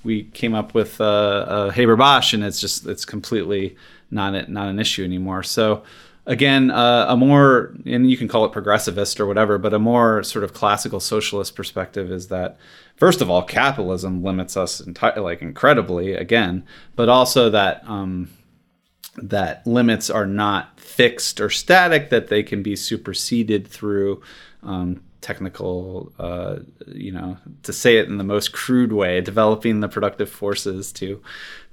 [0.04, 3.76] we came up with uh, uh, Haber Bosch, and it's just it's completely
[4.10, 5.42] not not an issue anymore.
[5.42, 5.82] So
[6.26, 10.22] again, uh, a more and you can call it progressivist or whatever, but a more
[10.22, 12.56] sort of classical socialist perspective is that
[12.96, 17.82] first of all, capitalism limits us enti- like incredibly again, but also that.
[17.86, 18.30] Um,
[19.22, 24.22] that limits are not fixed or static, that they can be superseded through
[24.62, 29.88] um, technical, uh, you know, to say it in the most crude way, developing the
[29.88, 31.22] productive forces to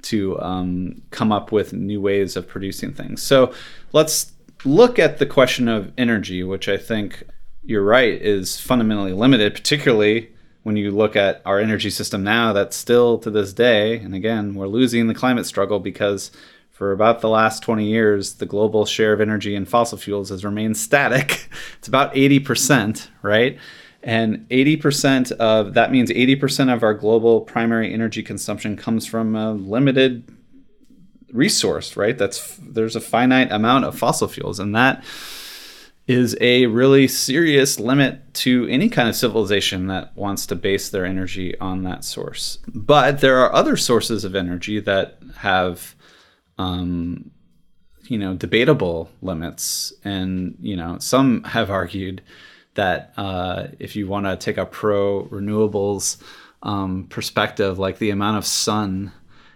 [0.04, 3.24] to um, come up with new ways of producing things.
[3.24, 3.54] So
[3.92, 7.24] let's look at the question of energy, which I think
[7.64, 10.32] you're right is fundamentally limited, particularly
[10.62, 12.54] when you look at our energy system now.
[12.54, 16.32] That's still to this day, and again, we're losing the climate struggle because
[16.76, 20.44] for about the last 20 years, the global share of energy in fossil fuels has
[20.44, 21.48] remained static.
[21.78, 23.58] It's about 80%, right?
[24.04, 29.54] And 80% of that means 80% of our global primary energy consumption comes from a
[29.54, 30.30] limited
[31.32, 32.18] resource, right?
[32.18, 35.02] That's there's a finite amount of fossil fuels and that
[36.08, 41.06] is a really serious limit to any kind of civilization that wants to base their
[41.06, 42.60] energy on that source.
[42.68, 45.95] But there are other sources of energy that have
[46.58, 47.32] um,
[48.08, 49.94] you know, debatable limits.
[50.04, 52.22] And, you know, some have argued
[52.76, 56.22] that uh, if you want to take a pro renewables
[56.64, 59.12] um, perspective, like the amount of sun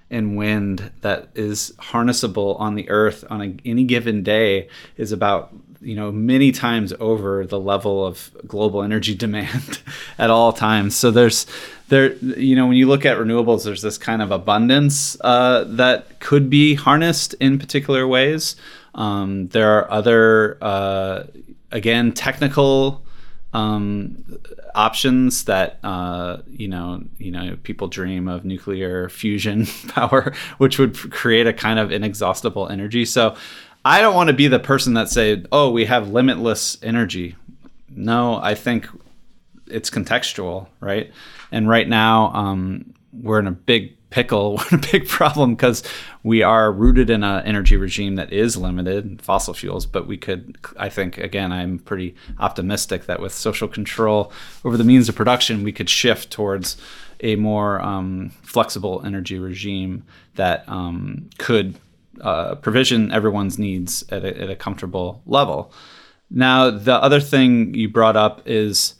[0.09, 5.53] and wind that is harnessable on the earth on a, any given day is about
[5.81, 9.81] you know many times over the level of global energy demand
[10.17, 10.95] at all times.
[10.95, 11.45] So there's
[11.87, 16.19] there you know when you look at renewables there's this kind of abundance uh, that
[16.19, 18.55] could be harnessed in particular ways.
[18.95, 21.23] Um, there are other uh,
[21.71, 23.03] again technical
[23.53, 24.23] um,
[24.75, 30.95] options that uh, you know you know people dream of nuclear fusion power which would
[31.11, 33.05] create a kind of inexhaustible energy.
[33.05, 33.35] So
[33.85, 37.35] I don't want to be the person that say, "Oh, we have limitless energy."
[37.89, 38.87] No, I think
[39.67, 41.11] it's contextual, right?
[41.51, 45.83] And right now, um, we're in a big pickle, we're in a big problem because
[46.23, 49.85] we are rooted in an energy regime that is limited, fossil fuels.
[49.85, 54.31] But we could, I think, again, I'm pretty optimistic that with social control
[54.63, 56.77] over the means of production, we could shift towards
[57.21, 60.03] a more um, flexible energy regime
[60.35, 61.75] that um, could
[62.21, 65.71] uh, provision everyone's needs at a, at a comfortable level.
[66.29, 68.95] Now, the other thing you brought up is,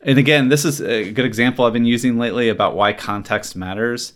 [0.00, 4.12] and again, this is a good example I've been using lately about why context matters.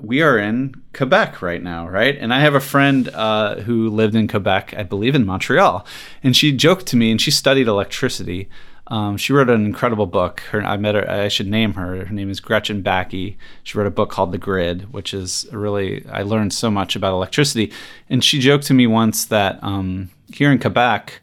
[0.00, 2.16] We are in Quebec right now, right?
[2.18, 5.86] And I have a friend uh, who lived in Quebec, I believe in Montreal,
[6.22, 8.48] and she joked to me, and she studied electricity.
[8.90, 10.40] Um, she wrote an incredible book.
[10.50, 11.08] Her, I met her.
[11.08, 12.04] I should name her.
[12.04, 13.36] Her name is Gretchen Bakke.
[13.62, 16.04] She wrote a book called The Grid, which is really.
[16.08, 17.72] I learned so much about electricity.
[18.08, 21.20] And she joked to me once that um, here in Quebec,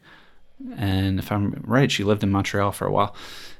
[0.76, 3.14] and if I'm right, she lived in Montreal for a while.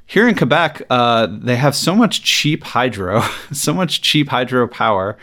[0.07, 3.21] Here in Quebec, uh, they have so much cheap hydro,
[3.53, 5.19] so much cheap hydro power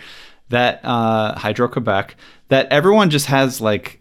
[0.49, 2.15] that uh, Hydro Quebec
[2.49, 3.99] that everyone just has like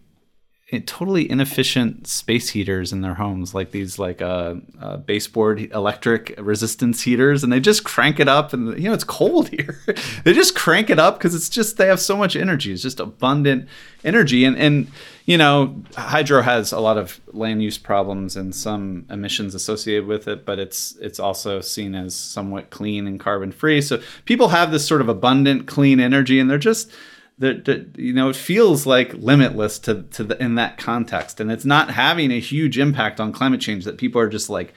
[0.87, 7.03] totally inefficient space heaters in their homes, like these like uh, uh, baseboard electric resistance
[7.03, 8.51] heaters, and they just crank it up.
[8.51, 9.79] And you know it's cold here.
[10.23, 12.73] they just crank it up because it's just they have so much energy.
[12.73, 13.67] It's just abundant
[14.03, 14.87] energy, and and
[15.25, 20.27] you know hydro has a lot of land use problems and some emissions associated with
[20.27, 23.81] it, but it's it's also seen as somewhat clean and carbon free.
[23.81, 26.91] So people have this sort of abundant clean energy, and they're just
[27.39, 31.39] that, you know it feels like limitless to to the, in that context.
[31.39, 34.73] And it's not having a huge impact on climate change that people are just like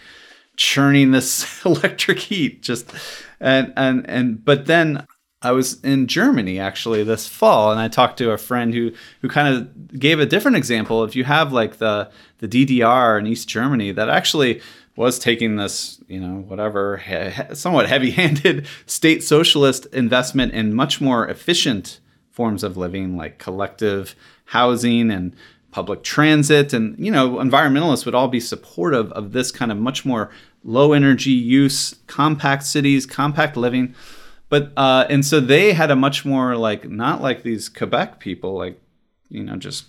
[0.57, 2.93] churning this electric heat just
[3.41, 5.07] and and and but then
[5.41, 8.93] I was in Germany actually this fall and I talked to a friend who
[9.23, 11.05] who kind of gave a different example.
[11.05, 14.61] If you have like the the DDR in East Germany that actually
[14.97, 21.29] was taking this, you know, whatever, he- somewhat heavy-handed state socialist investment in much more
[21.29, 22.01] efficient
[22.39, 25.35] forms of living like collective housing and
[25.73, 26.73] public transit.
[26.73, 30.31] And you know environmentalists would all be supportive of this kind of much more
[30.63, 33.93] low energy use compact cities compact living.
[34.49, 38.57] But uh, and so they had a much more like not like these quebec people
[38.57, 38.81] like
[39.29, 39.87] you know just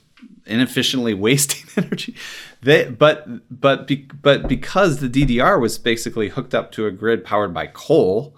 [0.48, 2.16] inefficiently wasting energy.
[2.64, 7.24] They but but be, but because the ddr was basically hooked up to a grid
[7.24, 8.36] powered by coal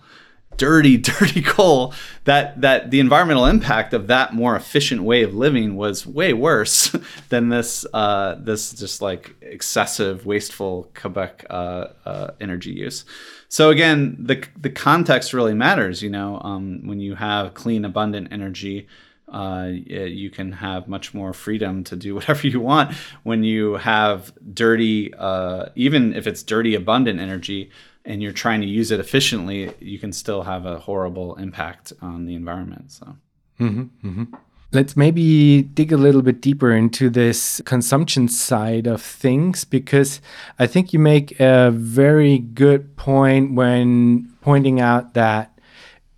[0.57, 1.93] dirty, dirty coal,
[2.25, 6.95] that that the environmental impact of that more efficient way of living was way worse
[7.29, 13.05] than this uh, this just like excessive, wasteful Quebec uh, uh, energy use.
[13.49, 16.01] So again, the the context really matters.
[16.01, 18.87] You know, um, when you have clean, abundant energy.
[19.31, 24.33] Uh, you can have much more freedom to do whatever you want when you have
[24.53, 27.71] dirty, uh, even if it's dirty, abundant energy
[28.05, 32.25] and you're trying to use it efficiently, you can still have a horrible impact on
[32.25, 32.91] the environment.
[32.91, 33.15] So.
[33.59, 34.35] Mm-hmm, mm-hmm.
[34.73, 40.21] Let's maybe dig a little bit deeper into this consumption side of things because
[40.57, 45.59] I think you make a very good point when pointing out that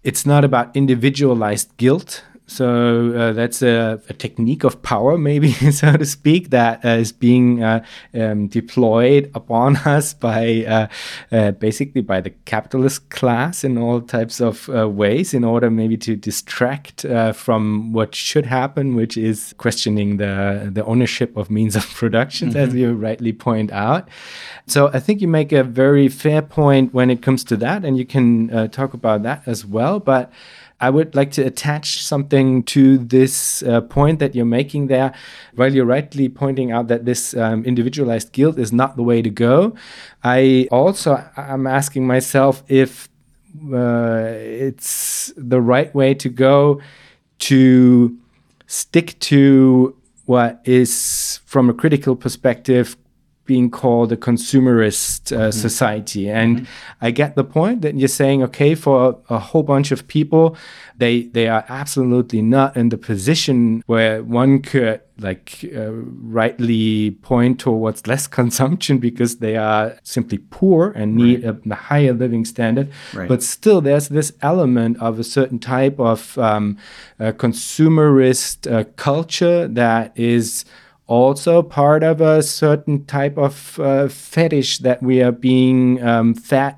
[0.04, 5.96] it's not about individualized guilt so uh, that's a, a, technique of power, maybe so
[5.96, 10.88] to speak, that uh, is being uh, um, deployed upon us by uh,
[11.32, 15.96] uh, basically by the capitalist class in all types of uh, ways, in order maybe
[15.98, 21.90] to distract from what should happen, which is questioning the the ownership of means of
[22.00, 22.64] production, mm -hmm.
[22.64, 22.80] as mm-hmm.
[22.80, 24.04] you rightly point out.
[24.68, 27.98] So I think you make a very fair point when it comes to that, and
[27.98, 30.30] you can talk about that as well, but.
[30.84, 35.14] I would like to attach something to this uh, point that you're making there.
[35.56, 39.30] While you're rightly pointing out that this um, individualized guilt is not the way to
[39.30, 39.76] go,
[40.26, 43.08] I also am asking myself if
[43.74, 44.34] uh,
[44.66, 46.82] it's the right way to go
[47.48, 48.18] to
[48.68, 52.98] stick to what is, from a critical perspective,
[53.46, 55.52] being called a consumerist uh, mm-hmm.
[55.52, 56.30] society.
[56.30, 56.66] And mm-hmm.
[57.02, 60.56] I get the point that you're saying, okay, for a, a, whole bunch of people,
[60.98, 67.60] they they are absolutely not in the position where one could like uh, rightly point
[67.60, 71.56] towards less consumption because they are simply poor and need right.
[71.66, 72.90] a, a, higher living standard.
[73.14, 73.28] Right.
[73.28, 76.78] But still, there's this element of a certain type of um,
[77.20, 80.66] uh, consumerist uh, culture that is
[81.08, 86.76] also part of a certain type of uh, fetish that we are being um, fed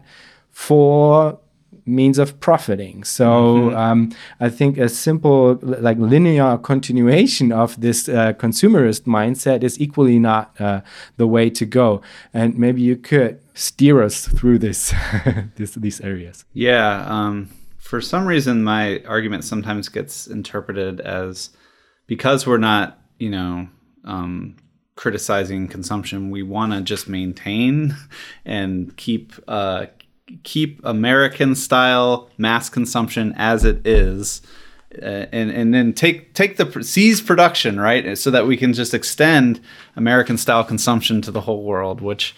[0.51, 1.39] for
[1.85, 3.03] means of profiting.
[3.03, 3.75] So mm-hmm.
[3.75, 10.17] um, I think a simple, like linear continuation of this uh, consumerist mindset is equally
[10.17, 10.81] not uh,
[11.17, 12.01] the way to go.
[12.33, 14.93] And maybe you could steer us through this,
[15.55, 16.45] this these areas.
[16.53, 17.05] Yeah.
[17.07, 21.51] Um, for some reason, my argument sometimes gets interpreted as
[22.07, 23.67] because we're not, you know,
[24.05, 24.55] um,
[24.95, 26.31] criticizing consumption.
[26.31, 27.95] We want to just maintain
[28.45, 29.87] and keep uh,
[30.43, 34.41] keep American style mass consumption as it is.
[35.01, 38.93] Uh, and and then take take the seize production right so that we can just
[38.93, 39.59] extend
[39.97, 42.33] American style consumption to the whole world, which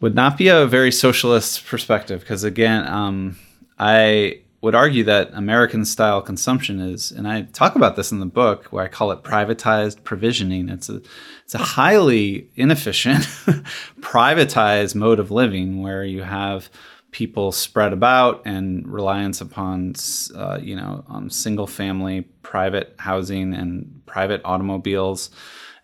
[0.00, 3.38] would not be a very socialist perspective because again, um,
[3.78, 8.26] I would argue that American style consumption is, and I talk about this in the
[8.26, 10.68] book where I call it privatized provisioning.
[10.68, 11.02] It's a
[11.44, 13.22] it's a highly inefficient,
[14.00, 16.70] privatized mode of living where you have
[17.16, 19.94] people spread about and reliance upon
[20.34, 25.30] uh, you know um, single family private housing and private automobiles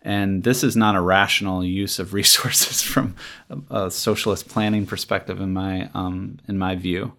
[0.03, 3.15] and this is not a rational use of resources from
[3.49, 7.13] a, a socialist planning perspective in my um, in my view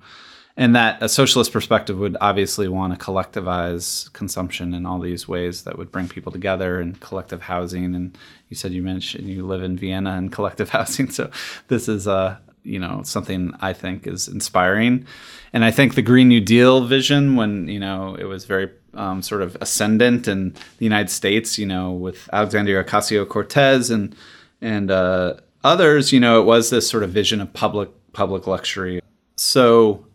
[0.56, 5.62] and that a socialist perspective would obviously want to collectivize consumption in all these ways
[5.64, 7.94] that would bring people together and collective housing.
[7.94, 8.16] And
[8.48, 11.10] you said you mentioned you live in vienna and collective housing.
[11.10, 11.30] So
[11.68, 12.36] this is a uh,
[12.66, 15.06] you know something i think is inspiring.
[15.52, 19.20] And i think the green new deal vision when you know it was very um,
[19.20, 24.16] sort of ascendant in the united states you know with alexandria ocasio-cortez and
[24.62, 29.02] and uh, others you know it was this sort of vision of public public luxury.
[29.36, 30.06] So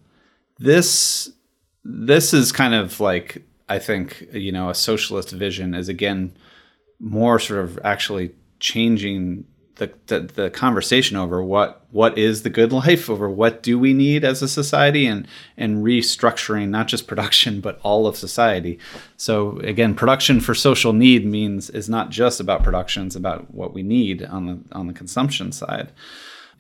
[0.60, 1.32] this
[1.84, 6.36] this is kind of like I think you know a socialist vision is again
[7.00, 9.46] more sort of actually changing
[9.76, 13.94] the, the, the conversation over what what is the good life over what do we
[13.94, 18.78] need as a society and and restructuring not just production but all of society.
[19.16, 23.74] So again production for social need means is not just about production it's about what
[23.74, 25.92] we need on the on the consumption side.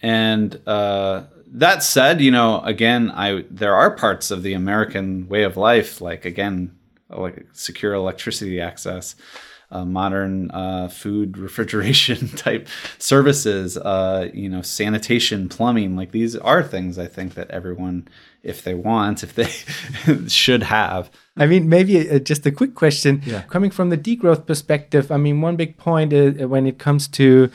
[0.02, 1.24] And uh,
[1.54, 6.02] that said, you know, again, I there are parts of the American way of life,
[6.02, 6.76] like again,
[7.10, 9.16] like secure electricity access,
[9.72, 15.96] uh, modern uh, food refrigeration type services, uh, you know, sanitation, plumbing.
[15.96, 18.08] Like these are things I think that everyone,
[18.44, 21.10] if they want, if they should have.
[21.36, 23.22] I mean, maybe uh, just a quick question.
[23.26, 23.42] Yeah.
[23.44, 27.50] Coming from the degrowth perspective, I mean, one big point is when it comes to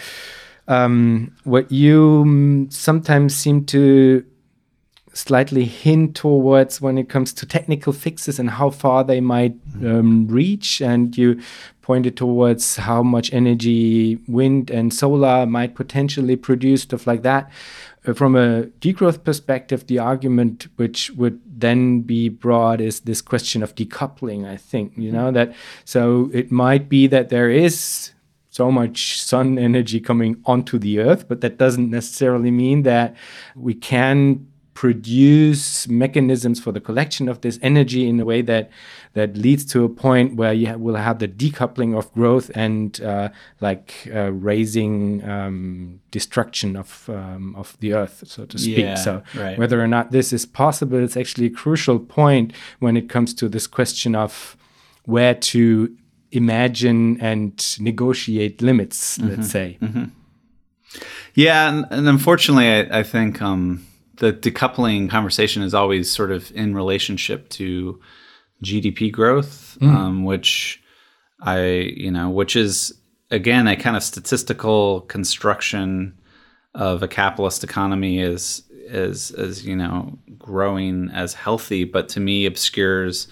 [0.69, 4.25] um, what you mm, sometimes seem to
[5.13, 10.27] slightly hint towards when it comes to technical fixes and how far they might um,
[10.27, 10.83] reach.
[10.83, 11.41] And you
[11.83, 17.51] pointed towards how much energy wind and solar might potentially produce, stuff like that.
[18.07, 23.63] Uh, from a degrowth perspective, the argument which would then be brought is this question
[23.63, 25.55] of decoupling, I think, you know, that
[25.85, 28.14] so it might be that there is
[28.55, 33.17] so much sun energy coming onto the earth, but that doesn't necessarily mean that
[33.57, 38.71] we can produce mechanisms for the collection of this energy in a way that
[39.15, 43.29] that leads to a point where you will have the decoupling of growth and uh,
[43.61, 48.79] like uh, raising um, destruction of um, of the earth, so to speak.
[48.79, 49.59] Yeah, so right.
[49.59, 53.49] whether or not this is possible, it's actually a crucial point when it comes to
[53.49, 54.57] this question of
[55.07, 55.97] where to
[56.35, 59.19] imagine and negotiate limits.
[59.19, 59.31] Mm-hmm.
[59.31, 59.79] Let's say.
[59.81, 60.05] Mm-hmm.
[61.35, 63.41] Yeah, and, and unfortunately, I, I think.
[63.41, 68.01] Um, the decoupling conversation is always sort of in relationship to
[68.63, 69.93] GDP growth, mm.
[69.93, 70.83] um, which
[71.41, 72.95] I, you know, which is
[73.31, 76.17] again a kind of statistical construction
[76.75, 82.47] of a capitalist economy is is as you know growing as healthy, but to me
[82.47, 83.29] obscures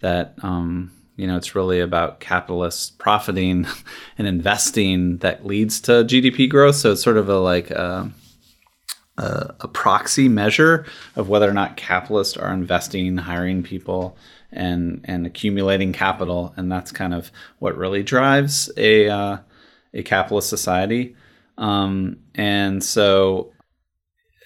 [0.00, 3.66] that um, you know it's really about capitalists profiting
[4.18, 6.76] and investing that leads to GDP growth.
[6.76, 7.70] So it's sort of a like.
[7.70, 8.06] Uh,
[9.18, 10.86] a, a, proxy measure
[11.16, 14.16] of whether or not capitalists are investing, hiring people,
[14.50, 19.36] and and accumulating capital, and that's kind of what really drives a uh,
[19.94, 21.14] a capitalist society.
[21.58, 23.51] Um, and so,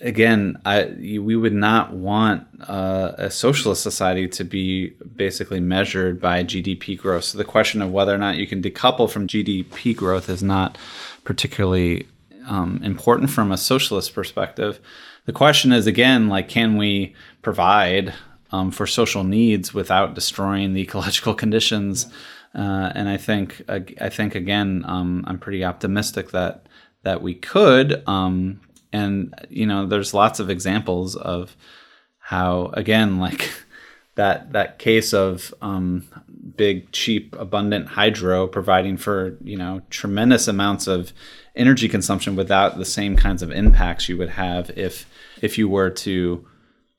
[0.00, 6.44] again, I we would not want uh, a socialist society to be basically measured by
[6.44, 7.24] GDP growth.
[7.24, 10.78] So the question of whether or not you can decouple from GDP growth is not
[11.24, 12.06] particularly
[12.46, 14.80] um, important from a socialist perspective.
[15.24, 18.14] The question is again, like, can we provide
[18.52, 22.06] um, for social needs without destroying the ecological conditions?
[22.54, 26.66] Uh, and I think, I think again, um, I'm pretty optimistic that
[27.02, 28.02] that we could.
[28.08, 28.60] Um,
[28.96, 31.56] and you know, there's lots of examples of
[32.18, 33.50] how, again, like
[34.16, 36.08] that that case of um,
[36.56, 41.12] big, cheap, abundant hydro providing for you know tremendous amounts of
[41.54, 45.06] energy consumption without the same kinds of impacts you would have if
[45.42, 46.46] if you were to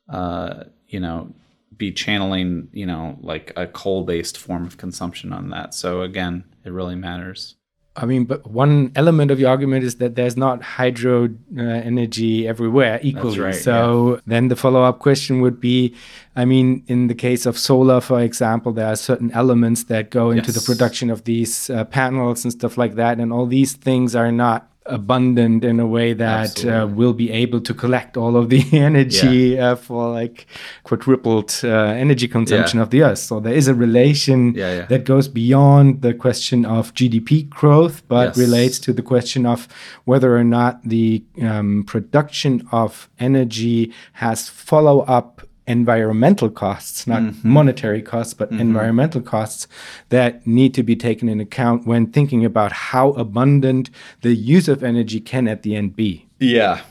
[0.10, 1.34] uh, you know
[1.76, 5.74] be channeling you know like a coal based form of consumption on that.
[5.74, 7.56] So again it really matters
[7.98, 12.48] I mean, but one element of your argument is that there's not hydro uh, energy
[12.48, 13.40] everywhere equally.
[13.40, 14.22] Right, so yeah.
[14.28, 15.96] then the follow up question would be
[16.38, 20.30] I mean, in the case of solar, for example, there are certain elements that go
[20.30, 20.56] into yes.
[20.56, 23.20] the production of these uh, panels and stuff like that.
[23.20, 27.62] And all these things are not abundant in a way that uh, will be able
[27.62, 29.72] to collect all of the energy yeah.
[29.72, 30.48] uh, for like
[30.84, 32.84] quadrupled uh, energy consumption yeah.
[32.84, 33.20] of the earth.
[33.20, 38.30] So there is a relation yeah, that goes beyond the question of GDP growth, but
[38.30, 38.38] yes.
[38.38, 39.68] relates to the question of
[40.06, 47.50] whether or not the um, production of energy has follow up environmental costs, not mm-hmm.
[47.50, 48.62] monetary costs, but mm-hmm.
[48.62, 49.68] environmental costs
[50.10, 53.90] that need to be taken in account when thinking about how abundant
[54.22, 56.26] the use of energy can at the end be.
[56.40, 56.82] Yeah.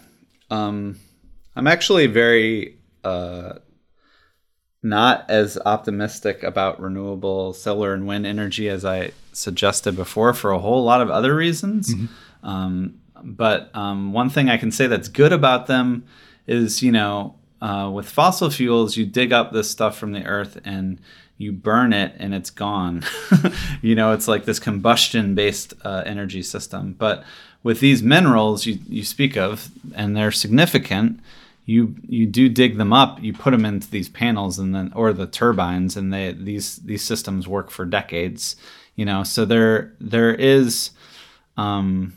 [0.50, 0.98] Um,
[1.56, 3.54] I'm actually very uh,
[4.82, 10.58] not as optimistic about renewable solar and wind energy as I suggested before for a
[10.58, 11.94] whole lot of other reasons.
[11.94, 12.46] Mm-hmm.
[12.46, 16.04] Um, but um, one thing I can say that's good about them
[16.46, 20.58] is, you know, uh, with fossil fuels, you dig up this stuff from the earth
[20.64, 21.00] and
[21.38, 23.02] you burn it and it's gone.
[23.82, 26.94] you know, it's like this combustion based uh, energy system.
[26.98, 27.24] But
[27.62, 31.20] with these minerals you, you speak of, and they're significant,
[31.64, 35.12] you you do dig them up, you put them into these panels and then or
[35.12, 38.54] the turbines, and they these these systems work for decades.
[38.94, 40.90] You know, so there there is
[41.56, 42.14] um,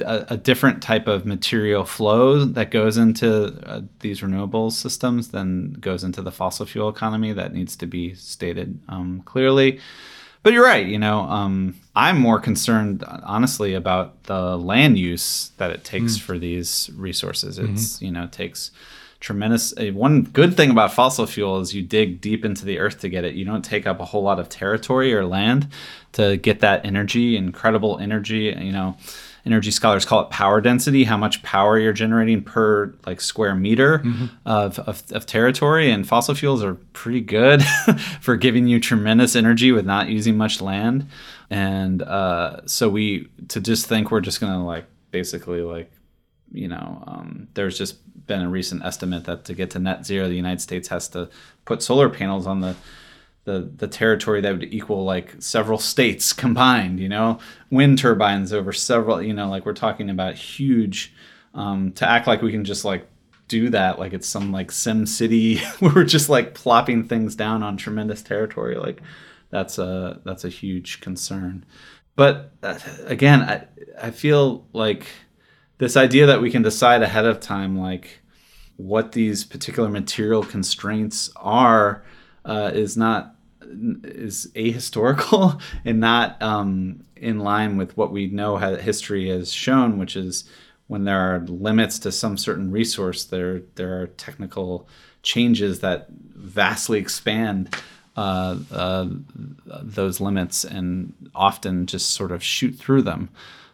[0.00, 5.74] a, a, different type of material flow that goes into uh, these renewable systems than
[5.74, 7.32] goes into the fossil fuel economy.
[7.32, 9.80] That needs to be stated um, clearly.
[10.42, 10.86] But you're right.
[10.86, 16.20] You know, um, I'm more concerned, honestly, about the land use that it takes mm.
[16.20, 17.58] for these resources.
[17.58, 18.04] It's mm-hmm.
[18.04, 18.70] you know it takes
[19.20, 19.76] tremendous.
[19.78, 23.08] Uh, one good thing about fossil fuel is you dig deep into the earth to
[23.08, 23.34] get it.
[23.34, 25.68] You don't take up a whole lot of territory or land
[26.12, 28.54] to get that energy, incredible energy.
[28.56, 28.96] You know,
[29.46, 33.98] energy scholars call it power density, how much power you're generating per like square meter
[33.98, 34.26] mm-hmm.
[34.46, 35.90] of, of, of, territory.
[35.90, 37.62] And fossil fuels are pretty good
[38.20, 41.06] for giving you tremendous energy with not using much land.
[41.50, 45.92] And uh, so we to just think we're just gonna like basically like
[46.52, 50.28] you know um, there's just been a recent estimate that to get to net zero,
[50.28, 51.28] the United States has to
[51.64, 52.74] put solar panels on the
[53.44, 57.00] the the territory that would equal like several states combined.
[57.00, 57.38] You know,
[57.70, 59.22] wind turbines over several.
[59.22, 61.14] You know, like we're talking about huge.
[61.54, 63.06] Um, to act like we can just like
[63.48, 67.62] do that like it's some like sim city where we're just like plopping things down
[67.62, 69.02] on tremendous territory like
[69.50, 71.64] that's a that's a huge concern
[72.16, 73.64] but uh, again i
[74.00, 75.06] i feel like
[75.78, 78.20] this idea that we can decide ahead of time like
[78.76, 82.04] what these particular material constraints are
[82.44, 83.33] uh, is not
[84.04, 90.16] is ahistorical and not um, in line with what we know history has shown, which
[90.16, 90.44] is
[90.86, 94.86] when there are limits to some certain resource, there there are technical
[95.22, 97.74] changes that vastly expand
[98.16, 99.08] uh, uh,
[99.82, 103.28] those limits and often just sort of shoot through them.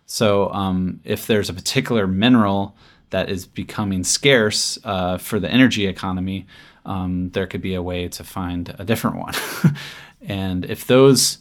[0.06, 2.74] So um, if there's a particular mineral
[3.10, 6.46] that is becoming scarce uh, for the energy economy,
[6.84, 9.34] um, there could be a way to find a different one.
[10.22, 11.38] and if those,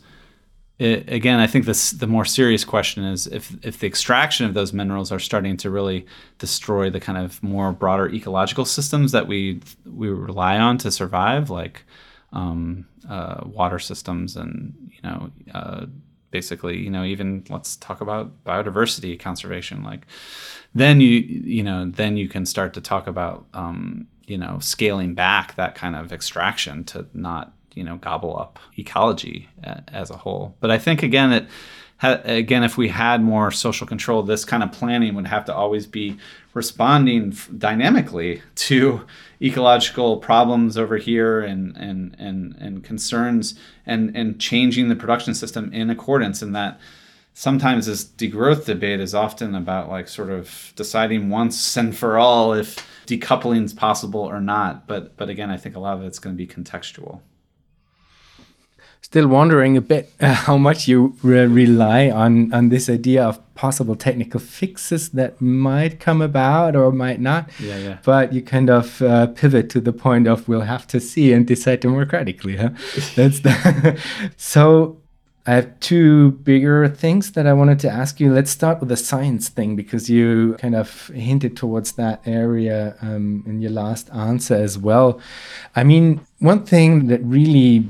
[0.77, 4.53] it, again, I think this the more serious question is if if the extraction of
[4.53, 6.05] those minerals are starting to really
[6.37, 11.49] destroy the kind of more broader ecological systems that we we rely on to survive,
[11.49, 11.83] like
[12.33, 15.31] um, uh, water systems and you know.
[15.53, 15.85] Uh,
[16.31, 20.05] basically you know even let's talk about biodiversity conservation like
[20.75, 25.15] then you you know then you can start to talk about um, you know scaling
[25.15, 30.55] back that kind of extraction to not you know gobble up ecology as a whole.
[30.59, 31.47] But i think again it
[32.01, 35.85] again if we had more social control this kind of planning would have to always
[35.85, 36.17] be
[36.53, 39.05] responding dynamically to
[39.41, 43.55] ecological problems over here and and and, and concerns
[43.85, 46.79] and and changing the production system in accordance and that
[47.39, 52.51] sometimes this degrowth debate is often about like sort of deciding once and for all
[52.51, 54.85] if decoupling is possible or not.
[54.87, 57.21] But but again, I think a lot of it's going to be contextual.
[59.01, 63.39] Still wondering a bit uh, how much you re rely on on this idea of
[63.55, 67.49] possible technical fixes that might come about or might not.
[67.57, 67.97] Yeah, yeah.
[68.03, 71.47] But you kind of uh, pivot to the point of we'll have to see and
[71.47, 72.57] decide democratically.
[72.57, 72.71] Huh?
[73.15, 73.97] That's the
[74.37, 74.99] so
[75.45, 78.31] I have two bigger things that I wanted to ask you.
[78.31, 83.43] Let's start with the science thing because you kind of hinted towards that area um,
[83.47, 85.19] in your last answer as well.
[85.75, 87.87] I mean, one thing that really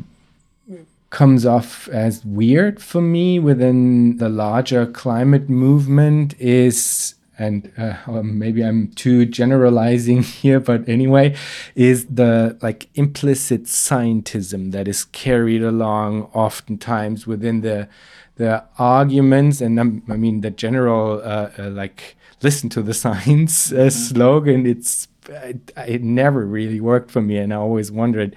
[1.10, 8.62] comes off as weird for me within the larger climate movement is and uh, maybe
[8.62, 11.36] I'm too generalizing here, but anyway,
[11.74, 17.88] is the like implicit scientism that is carried along oftentimes within the
[18.36, 23.72] the arguments, and um, I mean the general uh, uh, like listen to the science
[23.72, 23.90] uh, mm-hmm.
[23.90, 24.66] slogan.
[24.66, 28.36] It's it, it, never really worked for me, and I always wondered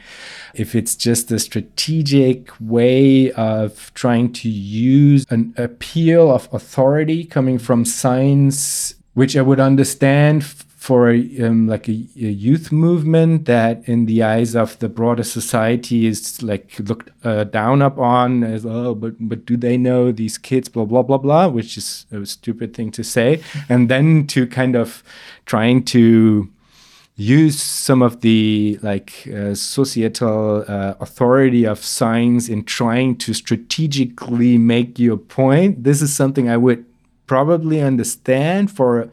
[0.55, 7.59] if it's just a strategic way of trying to use an appeal of authority coming
[7.59, 10.45] from science, which I would understand
[10.83, 15.23] for a, um, like a, a, youth movement that in the eyes of the broader
[15.23, 20.37] society is like looked uh, down upon as oh but but do they know these
[20.37, 20.69] kids?
[20.69, 23.41] blah blah blah blah which is a stupid thing to say.
[23.69, 25.05] And then to kind of
[25.47, 26.51] trying to
[27.15, 34.57] use some of the like uh, societal uh, authority of science in trying to strategically
[34.59, 35.85] make your point.
[35.85, 36.85] This is something i would
[37.27, 39.11] probably understand for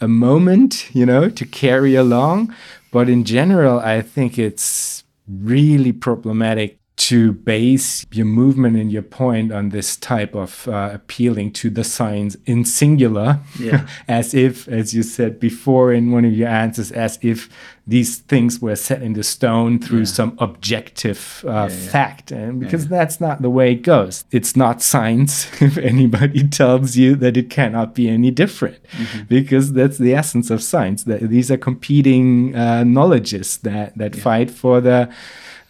[0.00, 2.54] a moment you know to carry along.
[2.92, 9.52] But in general i think it's really problematic to base your movement and your point
[9.52, 13.86] on this type of uh, appealing to the signs in singular, yeah.
[14.08, 17.50] as if, as you said before in one of your answers, as if
[17.86, 20.04] these things were set into stone through yeah.
[20.04, 22.32] some objective uh, yeah, fact.
[22.32, 24.24] And because that's not the way it goes.
[24.30, 29.24] It's not science if anybody tells you that it cannot be any different, mm-hmm.
[29.24, 31.04] because that's the essence of science.
[31.04, 35.14] That these are competing uh, knowledges that that fight for the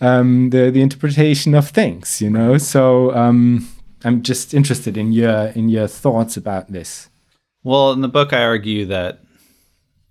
[0.01, 2.21] um, the the interpretation of things.
[2.21, 3.69] You know, so um,
[4.05, 7.09] I'm just interested in your in your thoughts about this.
[7.65, 9.21] Well, in the book, I argue that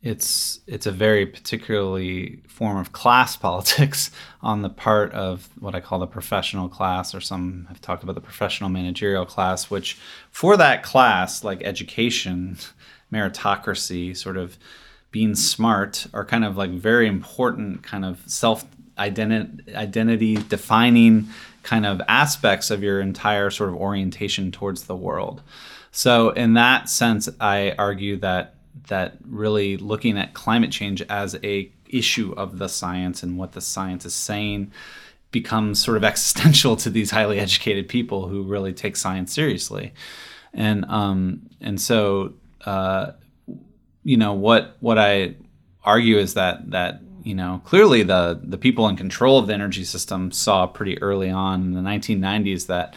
[0.06, 4.12] it's it's a very particularly form of class politics
[4.42, 8.16] on the part of what I call the professional class, or some have talked about
[8.16, 9.98] the professional managerial class, which
[10.30, 12.58] for that class, like education,
[13.12, 14.58] meritocracy, sort of
[15.12, 18.64] being smart, are kind of like very important kind of self
[18.98, 21.28] identity identity defining
[21.64, 25.42] kind of aspects of your entire sort of orientation towards the world.
[25.92, 28.56] So in that sense, I argue that
[28.88, 33.62] that really looking at climate change as a issue of the science and what the
[33.62, 34.72] science is saying
[35.32, 39.94] becomes sort of existential to these highly educated people who really take science seriously
[40.56, 42.34] and um, and so
[42.66, 43.12] uh,
[44.04, 45.36] you know what what I
[45.84, 49.84] argue is that that you know clearly the the people in control of the energy
[49.84, 52.96] system saw pretty early on in the 1990s that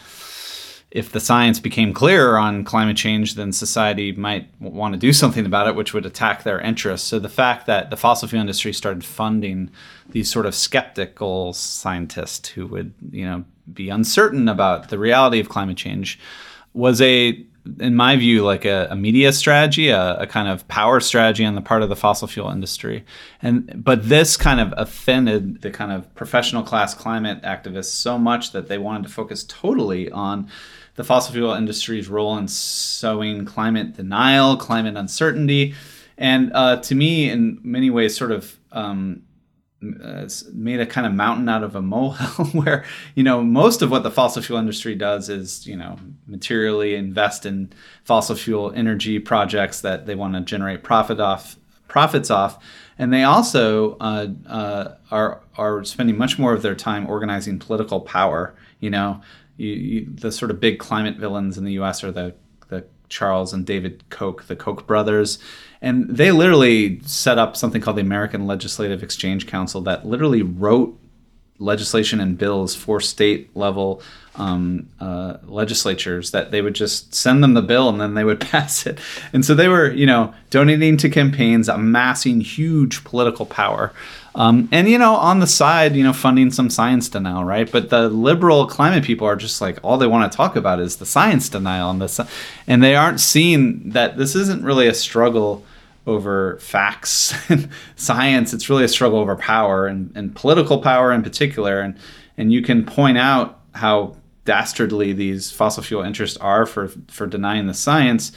[0.91, 5.45] if the science became clearer on climate change, then society might want to do something
[5.45, 7.07] about it, which would attack their interests.
[7.07, 9.69] So the fact that the fossil fuel industry started funding
[10.09, 15.47] these sort of skeptical scientists who would, you know, be uncertain about the reality of
[15.47, 16.19] climate change
[16.73, 17.45] was a
[17.79, 21.55] in my view, like a, a media strategy, a, a, kind of power strategy on
[21.55, 23.03] the part of the fossil fuel industry.
[23.41, 28.51] And but this kind of offended the kind of professional class climate activists so much
[28.51, 30.49] that they wanted to focus totally on
[30.95, 35.73] the fossil fuel industry's role in sowing climate denial, climate uncertainty,
[36.17, 39.23] and uh, to me, in many ways, sort of um,
[39.81, 42.83] uh, made a kind of mountain out of a molehill where
[43.15, 47.45] you know most of what the fossil fuel industry does is you know materially invest
[47.45, 47.71] in
[48.03, 51.55] fossil fuel energy projects that they want to generate profit off
[51.87, 52.61] profits off
[52.97, 58.01] and they also uh, uh, are are spending much more of their time organizing political
[58.01, 59.21] power you know
[59.55, 62.03] you, you, the sort of big climate villains in the U.S.
[62.03, 62.48] are the the
[63.09, 65.39] Charles and David Koch, the Koch brothers,
[65.81, 70.97] and they literally set up something called the American Legislative Exchange Council that literally wrote
[71.59, 74.01] legislation and bills for state level
[74.35, 78.39] um, uh, legislatures that they would just send them the bill and then they would
[78.51, 78.99] pass it.
[79.33, 83.93] And so they were, you know, donating to campaigns, amassing huge political power.
[84.39, 87.69] Um, and, you know, on the side, you know, funding some science denial, right?
[87.69, 90.95] But the liberal climate people are just like, all they want to talk about is
[90.95, 91.89] the science denial.
[91.89, 92.19] And,
[92.65, 95.65] and they aren't seeing that this isn't really a struggle
[96.07, 97.67] over facts and
[97.97, 98.53] science.
[98.53, 101.81] It's really a struggle over power and, and political power in particular.
[101.81, 101.97] And,
[102.37, 104.15] and you can point out how
[104.45, 108.31] dastardly these fossil fuel interests are for, for denying the science,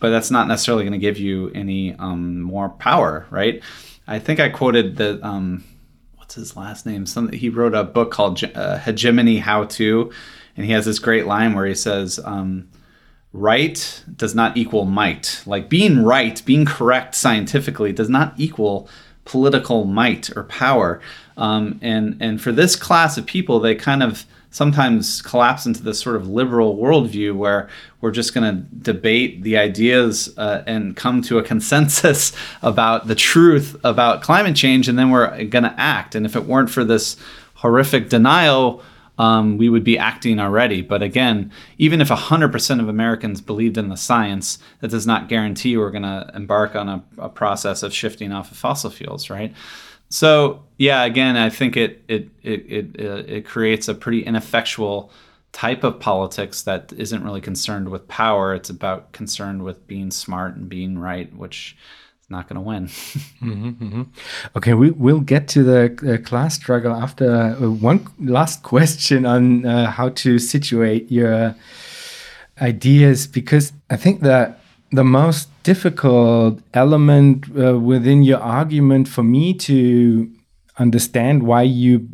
[0.00, 3.62] but that's not necessarily going to give you any um, more power, right?
[4.10, 5.62] I think I quoted the, um,
[6.16, 7.06] what's his last name?
[7.06, 10.12] Some, he wrote a book called uh, Hegemony How To,
[10.56, 12.68] and he has this great line where he says, um,
[13.32, 15.42] right does not equal might.
[15.46, 18.88] Like being right, being correct scientifically does not equal
[19.24, 21.00] political might or power.
[21.36, 26.00] Um, and and for this class of people, they kind of sometimes collapse into this
[26.00, 27.68] sort of liberal worldview where
[28.00, 32.32] we're just going to debate the ideas uh, and come to a consensus
[32.62, 36.14] about the truth about climate change, and then we're going to act.
[36.14, 37.16] And if it weren't for this
[37.54, 38.82] horrific denial,
[39.20, 40.80] um, we would be acting already.
[40.80, 45.76] But again, even if 100% of Americans believed in the science, that does not guarantee
[45.76, 49.54] we're going to embark on a, a, process of shifting off of fossil fuels, right?
[50.10, 55.10] So yeah, again, I think it it it it, uh, it creates a pretty ineffectual
[55.52, 58.54] type of politics that isn't really concerned with power.
[58.54, 61.76] It's about concerned with being smart and being right, which
[62.22, 62.86] is not going to win.
[62.88, 64.02] mm-hmm, mm-hmm.
[64.56, 69.64] Okay, we will get to the uh, class struggle after uh, one last question on
[69.66, 71.54] uh, how to situate your
[72.60, 74.60] ideas, because I think that
[74.92, 80.30] the most difficult element uh, within your argument for me to
[80.78, 82.08] understand why you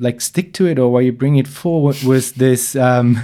[0.00, 3.20] like stick to it or why you bring it forward was this um,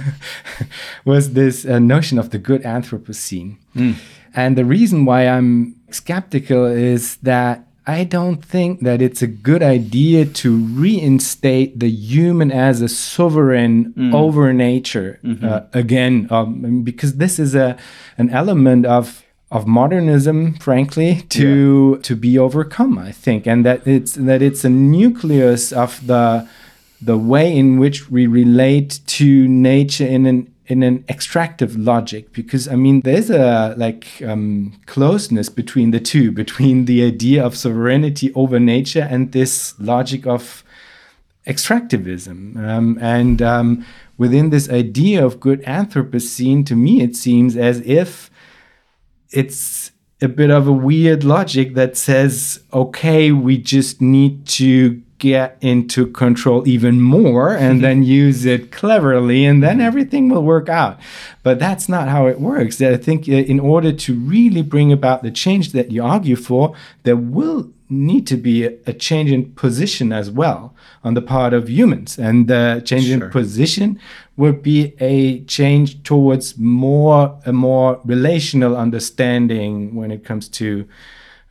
[1.05, 3.57] was this uh, notion of the good Anthropocene.
[3.75, 3.95] Mm.
[4.33, 9.63] And the reason why I'm skeptical is that I don't think that it's a good
[9.63, 14.13] idea to reinstate the human as a sovereign mm.
[14.13, 15.45] over nature mm-hmm.
[15.45, 17.77] uh, again, um, because this is a
[18.17, 22.01] an element of of modernism, frankly, to yeah.
[22.03, 22.97] to be overcome.
[22.97, 26.47] I think, and that it's that it's a nucleus of the
[27.01, 32.67] the way in which we relate to nature in an in an extractive logic because
[32.67, 38.31] i mean there's a like um, closeness between the two between the idea of sovereignty
[38.35, 40.63] over nature and this logic of
[41.45, 43.85] extractivism um, and um,
[44.17, 48.29] within this idea of good anthropocene to me it seems as if
[49.31, 55.55] it's a bit of a weird logic that says, okay, we just need to get
[55.61, 60.99] into control even more and then use it cleverly and then everything will work out.
[61.43, 62.81] But that's not how it works.
[62.81, 66.75] I think uh, in order to really bring about the change that you argue for
[67.03, 70.73] there will need to be a, change in position as well
[71.03, 73.25] on the part of humans and the change sure.
[73.25, 73.99] in position
[74.37, 80.87] would be a change towards more a more relational understanding when it comes to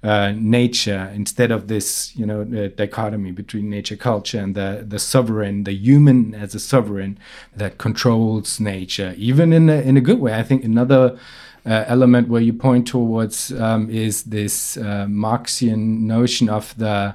[0.03, 5.65] uh, nature instead of this you know dichotomy between nature culture and the the sovereign
[5.65, 7.19] the human as a sovereign
[7.55, 10.35] that controls nature even in a, in a good way.
[10.35, 11.19] I think another
[11.67, 17.15] uh, element where you point towards um, is this uh, marxian notion of the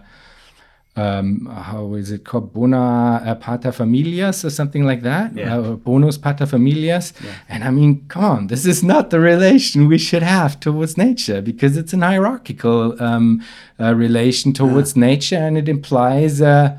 [0.96, 5.58] um, how is it called bona uh, pater familias or something like that yeah.
[5.58, 7.36] uh, bonus pater familias yeah.
[7.50, 11.42] and i mean come on this is not the relation we should have towards nature
[11.42, 13.44] because it's an hierarchical um,
[13.80, 15.02] uh, relation towards yeah.
[15.02, 16.78] nature and it implies a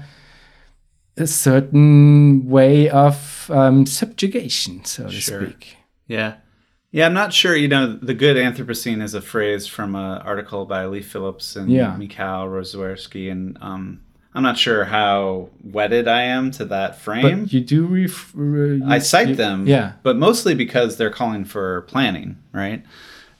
[1.25, 6.37] certain way of um, subjugation so to speak yeah
[6.93, 7.55] yeah, I'm not sure.
[7.55, 11.71] You know, the good Anthropocene is a phrase from an article by Leigh Phillips and
[11.71, 11.95] yeah.
[11.95, 14.01] Michal Rozworski, and um,
[14.37, 17.45] I'm not sure how wedded I am to that frame.
[17.45, 21.11] But you do ref- uh, you, I cite you, them, yeah, but mostly because they're
[21.11, 22.85] calling for planning, right?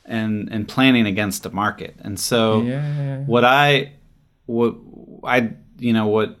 [0.05, 1.95] And and planning against the market.
[1.99, 3.19] And so yeah.
[3.19, 3.93] what I
[4.47, 4.75] what
[5.23, 6.39] I you know what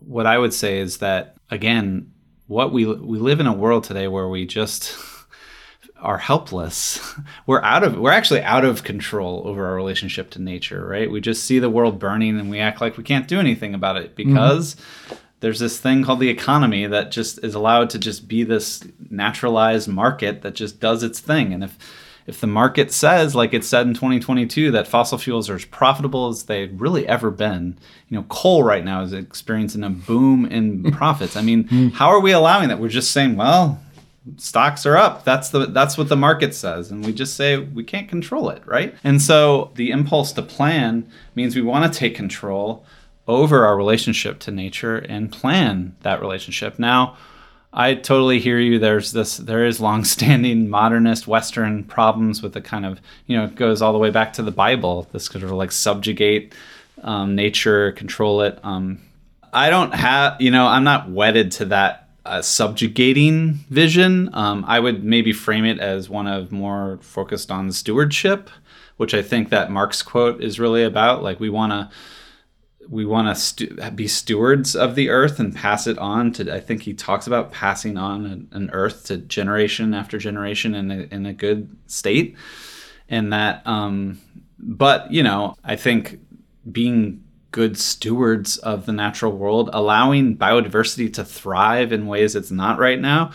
[0.00, 2.12] what I would say is that again,
[2.48, 4.96] what we we live in a world today where we just
[6.00, 7.00] are helpless.
[7.46, 11.10] we're out of we're actually out of control over our relationship to nature, right?
[11.10, 13.96] We just see the world burning and we act like we can't do anything about
[13.96, 14.28] it mm-hmm.
[14.28, 15.14] because mm-hmm.
[15.40, 19.88] there's this thing called the economy that just is allowed to just be this naturalized
[19.88, 21.52] market that just does its thing.
[21.52, 21.78] And if
[22.26, 26.28] if the market says, like it said in 2022, that fossil fuels are as profitable
[26.28, 27.76] as they've really ever been,
[28.08, 31.34] you know, coal right now is experiencing a boom in profits.
[31.36, 31.92] I mean, mm.
[31.92, 32.78] how are we allowing that?
[32.78, 33.80] We're just saying, well,
[34.36, 35.24] stocks are up.
[35.24, 38.62] That's the that's what the market says and we just say we can't control it
[38.66, 38.94] right?
[39.04, 42.84] And so the impulse to plan means we want to take control
[43.28, 46.78] over our relationship to nature and plan that relationship.
[46.78, 47.16] Now
[47.72, 48.78] i totally hear you.
[48.78, 53.54] There's this there is long-standing modernist western problems with the kind of you know it
[53.54, 56.54] goes all the way back to the bible this sort of like subjugate
[57.02, 58.58] um, nature control it.
[58.64, 59.00] Um,
[59.52, 64.30] i don't have you know i'm not wedded to that a subjugating vision.
[64.32, 68.48] Um, I would maybe frame it as one of more focused on stewardship,
[68.96, 71.22] which I think that Marx quote is really about.
[71.22, 71.90] Like we want to
[72.88, 76.54] we want to stu- be stewards of the earth and pass it on to.
[76.54, 80.90] I think he talks about passing on an, an earth to generation after generation in
[80.90, 82.36] a, in a good state,
[83.08, 83.66] and that.
[83.66, 84.20] Um,
[84.58, 86.20] but you know, I think
[86.70, 92.78] being good stewards of the natural world, allowing biodiversity to thrive in ways it's not
[92.78, 93.30] right now,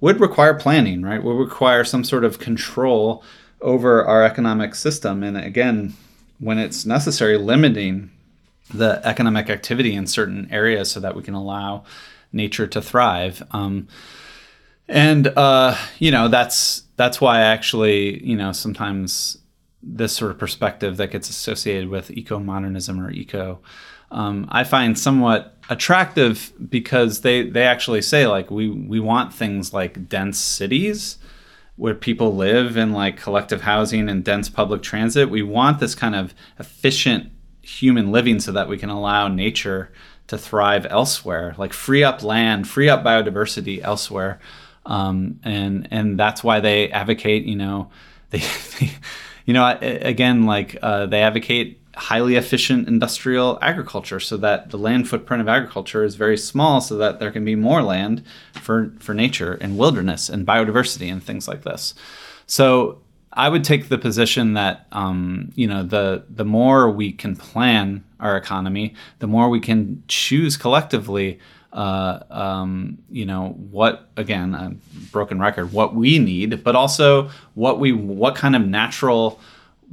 [0.00, 1.22] would require planning, right?
[1.22, 3.22] Would require some sort of control
[3.60, 5.22] over our economic system.
[5.22, 5.94] And again,
[6.38, 8.10] when it's necessary, limiting
[8.72, 11.84] the economic activity in certain areas so that we can allow
[12.32, 13.42] nature to thrive.
[13.52, 13.88] Um,
[14.88, 19.38] and uh, you know that's that's why I actually you know sometimes
[19.86, 23.60] this sort of perspective that gets associated with eco modernism or eco,
[24.10, 29.72] um, I find somewhat attractive because they they actually say like we we want things
[29.72, 31.18] like dense cities
[31.76, 35.28] where people live in like collective housing and dense public transit.
[35.28, 37.32] We want this kind of efficient
[37.62, 39.90] human living so that we can allow nature
[40.26, 44.38] to thrive elsewhere, like free up land, free up biodiversity elsewhere,
[44.86, 47.44] um, and and that's why they advocate.
[47.44, 47.90] You know,
[48.30, 48.42] they,
[48.78, 48.92] they
[49.44, 55.08] you know, again, like uh, they advocate highly efficient industrial agriculture so that the land
[55.08, 58.24] footprint of agriculture is very small so that there can be more land
[58.54, 61.94] for, for nature and wilderness and biodiversity and things like this.
[62.46, 63.00] So
[63.32, 68.04] I would take the position that um, you know the the more we can plan
[68.20, 71.40] our economy, the more we can choose collectively
[71.74, 74.74] uh, um, you know what again a
[75.10, 79.40] broken record what we need but also what we what kind of natural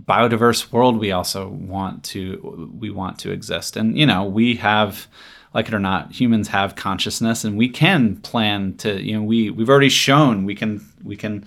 [0.05, 3.75] biodiverse world we also want to we want to exist.
[3.75, 5.07] And you know we have
[5.53, 9.49] like it or not humans have consciousness and we can plan to you know we
[9.49, 11.45] we've already shown we can we can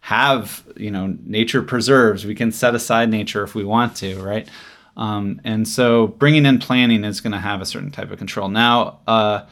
[0.00, 2.24] have you know nature preserves.
[2.24, 4.48] We can set aside nature if we want to right?
[4.96, 8.48] Um, and so bringing in planning is going to have a certain type of control.
[8.48, 9.42] Now uh,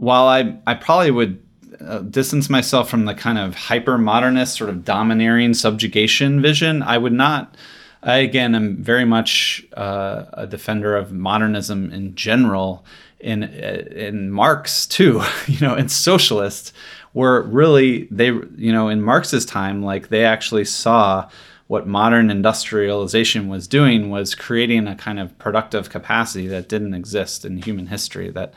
[0.00, 1.42] while I I probably would
[1.80, 6.82] uh, distance myself from the kind of hyper modernist sort of domineering subjugation vision.
[6.82, 7.56] I would not.
[8.02, 12.84] I again am very much uh, a defender of modernism in general.
[13.20, 16.72] In in Marx too, you know, and socialists
[17.12, 21.28] were really they you know in Marx's time like they actually saw
[21.66, 27.44] what modern industrialization was doing was creating a kind of productive capacity that didn't exist
[27.44, 28.54] in human history that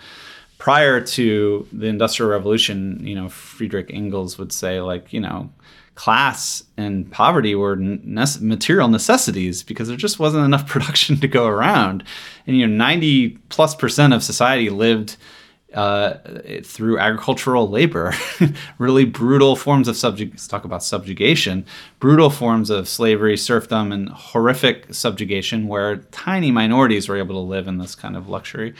[0.64, 5.50] prior to the industrial revolution you know friedrich engels would say like you know
[5.96, 11.48] class and poverty were ne- material necessities because there just wasn't enough production to go
[11.48, 12.02] around
[12.48, 15.18] and you know 90 plus percent of society lived
[15.74, 16.20] uh,
[16.64, 18.14] through agricultural labor,
[18.78, 20.36] really brutal forms of subjugation.
[20.36, 21.66] Let's talk about subjugation,
[22.00, 27.68] brutal forms of slavery, serfdom, and horrific subjugation, where tiny minorities were able to live
[27.68, 28.76] in this kind of luxury.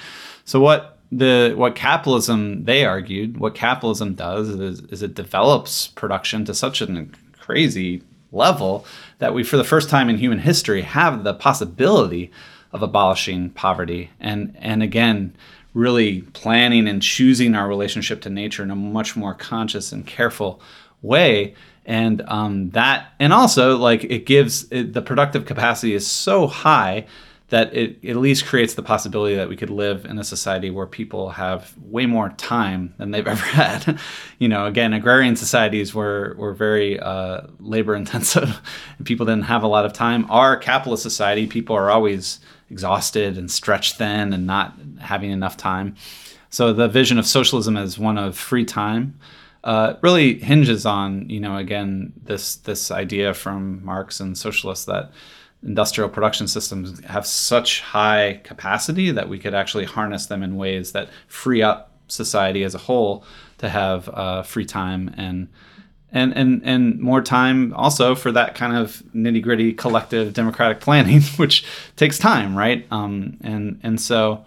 [0.46, 6.46] So what the what capitalism they argued, what capitalism does is, is it develops production
[6.46, 7.08] to such a
[7.40, 8.02] crazy
[8.32, 8.86] level
[9.20, 12.32] that we, for the first time in human history, have the possibility
[12.72, 15.36] of abolishing poverty, and and again
[15.74, 20.62] really planning and choosing our relationship to nature in a much more conscious and careful
[21.02, 21.56] way.
[21.86, 27.06] And um, that and also like it gives it, the productive capacity is so high
[27.54, 30.88] that it, at least creates the possibility that we could live in a society where
[30.88, 34.00] people have way more time than they've ever had.
[34.40, 38.60] you know, again, agrarian societies were were very uh, labor intensive,
[38.98, 40.26] and people didn't have a lot of time.
[40.32, 42.40] Our capitalist society, people are always
[42.72, 45.96] exhausted and stretched thin and not having enough time.
[46.50, 49.20] So the vision of socialism as one of free time
[49.64, 55.12] uh, really hinges on, you know, again this this idea from Marx and socialists that
[55.66, 60.92] industrial production systems have such high capacity that we could actually harness them in ways
[60.92, 63.24] that free up society as a whole
[63.58, 65.48] to have uh, free time and
[66.12, 71.22] and and and more time also for that kind of nitty gritty collective democratic planning,
[71.38, 72.86] which takes time, right?
[72.92, 74.46] Um, and and so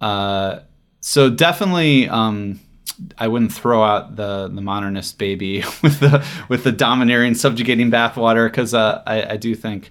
[0.00, 0.60] uh,
[1.00, 2.08] so definitely.
[2.08, 2.60] Um,
[3.18, 8.46] I wouldn't throw out the the modernist baby with the with the domineering, subjugating bathwater
[8.46, 9.90] because uh, I, I do think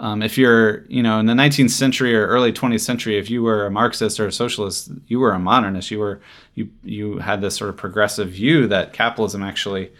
[0.00, 3.42] um, if you're you know in the 19th century or early 20th century, if you
[3.42, 5.90] were a Marxist or a socialist, you were a modernist.
[5.90, 6.20] You were
[6.54, 9.92] you you had this sort of progressive view that capitalism actually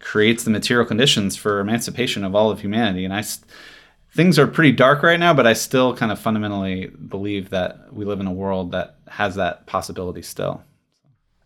[0.00, 3.04] creates the material conditions for emancipation of all of humanity.
[3.04, 3.22] And I,
[4.12, 8.04] things are pretty dark right now, but I still kind of fundamentally believe that we
[8.04, 10.64] live in a world that has that possibility still.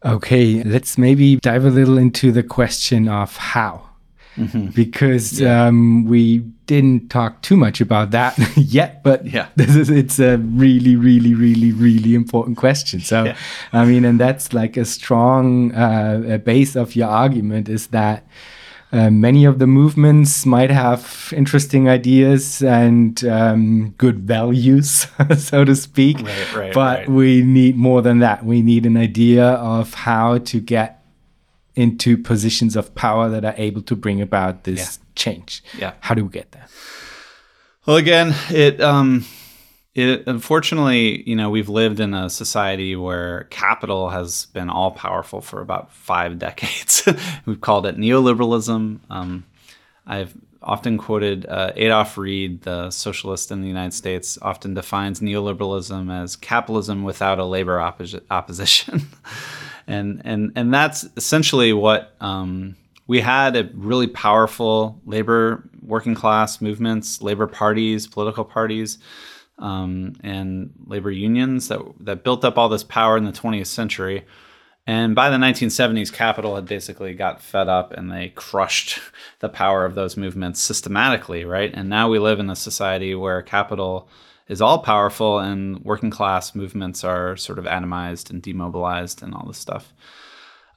[0.05, 3.89] Okay, let's maybe dive a little into the question of how.
[4.37, 4.67] Mm-hmm.
[4.69, 5.67] Because yeah.
[5.67, 10.39] um, we didn't talk too much about that yet, but yeah, this is it's a
[10.39, 13.01] really, really, really, really important question.
[13.01, 13.37] So, yeah.
[13.73, 18.27] I mean, and that's like a strong uh, base of your argument is that
[18.95, 25.75] uh, many of the movements might have interesting ideas and um, good values, so to
[25.75, 26.21] speak.
[26.21, 27.09] Right, right, but right.
[27.09, 28.45] we need more than that.
[28.45, 31.04] We need an idea of how to get
[31.75, 35.05] into positions of power that are able to bring about this yeah.
[35.15, 35.65] change.
[35.77, 35.93] Yeah.
[36.01, 36.67] How do we get there?
[37.87, 39.25] Well, again, it um,
[39.95, 45.41] it, unfortunately, you know, we've lived in a society where capital has been all powerful
[45.41, 47.09] for about five decades.
[47.47, 49.01] we've called it neoliberalism.
[49.09, 49.45] Um,
[50.07, 56.11] I've often quoted uh, Adolph Reed, the socialist in the United States, often defines neoliberalism
[56.11, 59.03] as capitalism without a labor opposi- opposition,
[59.87, 62.77] and and and that's essentially what um,
[63.07, 63.57] we had.
[63.57, 68.99] A really powerful labor, working class movements, labor parties, political parties
[69.59, 74.25] um, and labor unions that that built up all this power in the 20th century.
[74.87, 79.01] And by the 1970s, capital had basically got fed up and they crushed
[79.41, 81.73] the power of those movements systematically, right?
[81.73, 84.09] And now we live in a society where capital
[84.49, 89.47] is all powerful and working class movements are sort of atomized and demobilized and all
[89.47, 89.93] this stuff.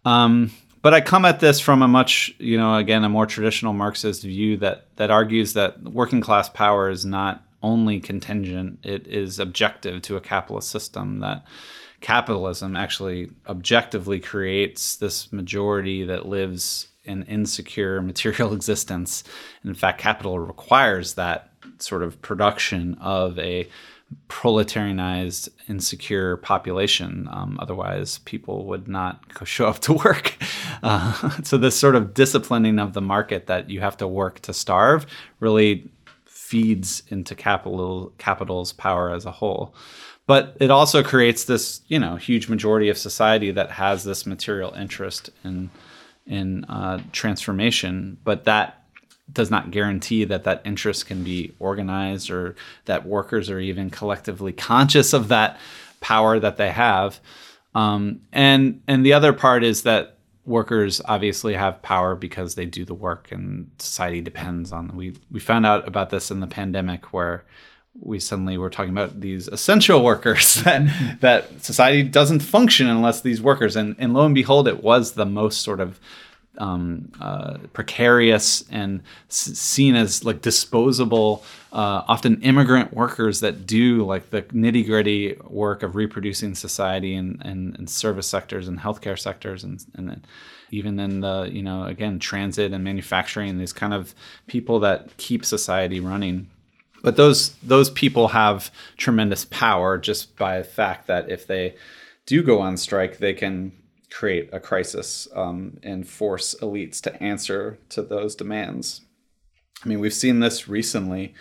[0.05, 0.51] Um,
[0.82, 4.24] but I come at this from a much, you know, again, a more traditional Marxist
[4.24, 10.01] view that that argues that working class power is not only contingent, it is objective
[10.03, 11.45] to a capitalist system that
[11.99, 19.24] capitalism actually objectively creates this majority that lives in insecure material existence.
[19.63, 21.47] And in fact, capital requires that
[21.82, 23.67] sort of production of a
[24.30, 27.28] proletarianized, insecure population.
[27.32, 30.36] Um, otherwise, people would not show up to work.
[30.84, 34.53] Uh, so, this sort of disciplining of the market that you have to work to
[34.53, 35.07] starve
[35.39, 35.89] really
[36.25, 39.73] feeds into capital capital's power as a whole.
[40.28, 44.71] But it also creates this, you know, huge majority of society that has this material
[44.73, 45.71] interest in
[46.28, 48.76] in uh, transformation, but that
[49.32, 52.55] does not guarantee that that interest can be organized or
[52.86, 55.59] that workers are even collectively conscious of that
[55.99, 57.19] power that they have.
[57.75, 62.86] Um, and and the other part is that workers obviously have power because they do
[62.86, 64.88] the work, and society depends on.
[64.88, 64.97] Them.
[64.97, 67.43] We we found out about this in the pandemic where
[67.99, 73.41] we suddenly were talking about these essential workers that that society doesn't function unless these
[73.41, 75.99] workers and and lo and behold it was the most sort of
[76.58, 84.05] um, uh, precarious and s- seen as like disposable, uh, often immigrant workers that do
[84.05, 89.18] like the nitty gritty work of reproducing society and, and, and, service sectors and healthcare
[89.18, 90.26] sectors and, and
[90.72, 94.14] even in the, you know, again, transit and manufacturing, these kind of
[94.47, 96.49] people that keep society running.
[97.03, 101.76] But those those people have tremendous power just by the fact that if they
[102.26, 103.72] do go on strike, they can
[104.10, 109.01] create a crisis um, and force elites to answer to those demands.
[109.84, 111.34] I mean, we've seen this recently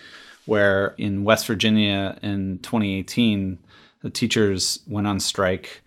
[0.47, 3.59] where in West Virginia in 2018,
[4.03, 5.83] the teachers went on strike.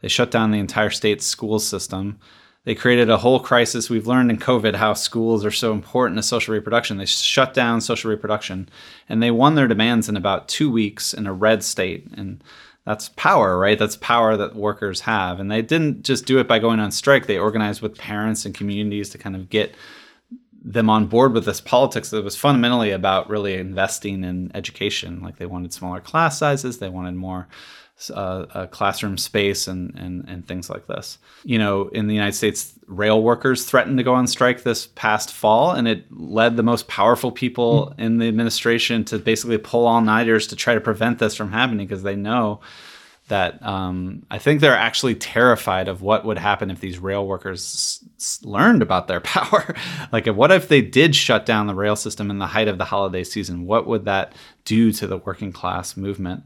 [0.00, 2.18] They shut down the entire state school system.
[2.64, 3.90] They created a whole crisis.
[3.90, 6.98] We've learned in COVID how schools are so important to social reproduction.
[6.98, 8.68] They shut down social reproduction
[9.08, 12.06] and they won their demands in about two weeks in a red state.
[12.14, 12.42] And
[12.84, 13.78] that's power, right?
[13.78, 15.38] That's power that workers have.
[15.38, 17.26] And they didn't just do it by going on strike.
[17.26, 19.74] They organized with parents and communities to kind of get
[20.64, 25.20] them on board with this politics that was fundamentally about really investing in education.
[25.20, 27.48] Like they wanted smaller class sizes, they wanted more
[28.10, 31.18] uh, classroom space and, and, and things like this.
[31.44, 35.32] You know, in the United States, rail workers threatened to go on strike this past
[35.32, 38.04] fall, and it led the most powerful people mm.
[38.04, 41.86] in the administration to basically pull all nighters to try to prevent this from happening
[41.86, 42.60] because they know
[43.28, 48.04] that um, I think they're actually terrified of what would happen if these rail workers
[48.16, 49.74] s- learned about their power.
[50.12, 52.84] like, what if they did shut down the rail system in the height of the
[52.84, 53.64] holiday season?
[53.66, 54.32] What would that
[54.64, 56.44] do to the working class movement?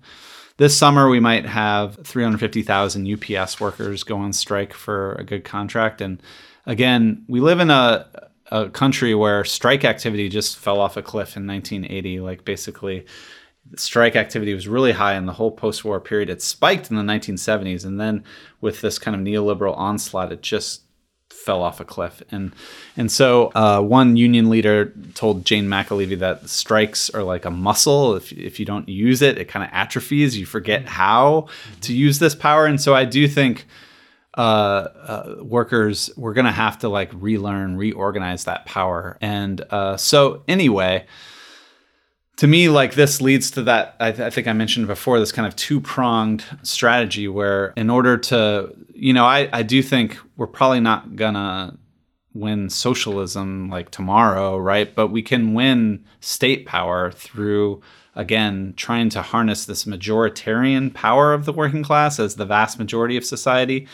[0.59, 6.01] This summer, we might have 350,000 UPS workers go on strike for a good contract.
[6.01, 6.23] And
[6.65, 8.07] again, we live in a,
[8.51, 12.21] a country where strike activity just fell off a cliff in 1980.
[12.21, 13.05] Like, basically,
[13.77, 16.31] strike activity was really high in the whole post-war period.
[16.31, 18.25] It spiked in the 1970s, and then
[18.61, 20.83] with this kind of neoliberal onslaught, it just
[21.31, 22.23] fell off a cliff.
[22.31, 22.53] And
[22.97, 28.17] and so uh, one union leader told Jane McAlevey that strikes are like a muscle.
[28.17, 30.37] If if you don't use it, it kind of atrophies.
[30.37, 30.91] You forget mm-hmm.
[30.91, 31.49] how
[31.83, 32.67] to use this power.
[32.67, 33.67] And so I do think.
[34.39, 40.43] Uh, uh, workers, we're gonna have to like relearn, reorganize that power, and uh, so
[40.47, 41.07] anyway,
[42.37, 43.97] to me, like this leads to that.
[43.99, 47.89] I, th- I, think I mentioned before this kind of two pronged strategy where, in
[47.89, 51.79] order to, you know, I, I do think we're probably not gonna
[52.35, 54.95] win socialism like tomorrow, right?
[54.95, 57.81] But we can win state power through,
[58.15, 63.17] again, trying to harness this majoritarian power of the working class as the vast majority
[63.17, 63.89] of society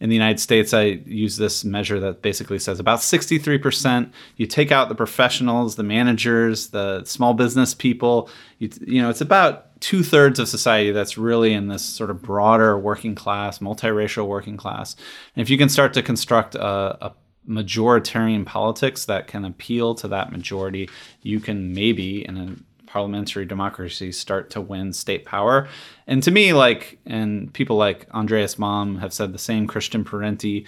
[0.00, 4.12] in the United States, I use this measure that basically says about 63%.
[4.36, 8.30] You take out the professionals, the managers, the small business people.
[8.58, 12.22] You, you know, it's about two thirds of society that's really in this sort of
[12.22, 14.94] broader working class, multiracial working class.
[15.34, 17.14] And if you can start to construct a, a
[17.48, 20.88] majoritarian politics that can appeal to that majority,
[21.22, 22.64] you can maybe, in
[22.98, 25.68] parliamentary democracies start to win state power.
[26.08, 30.66] And to me, like, and people like Andreas Malm have said the same, Christian Parenti,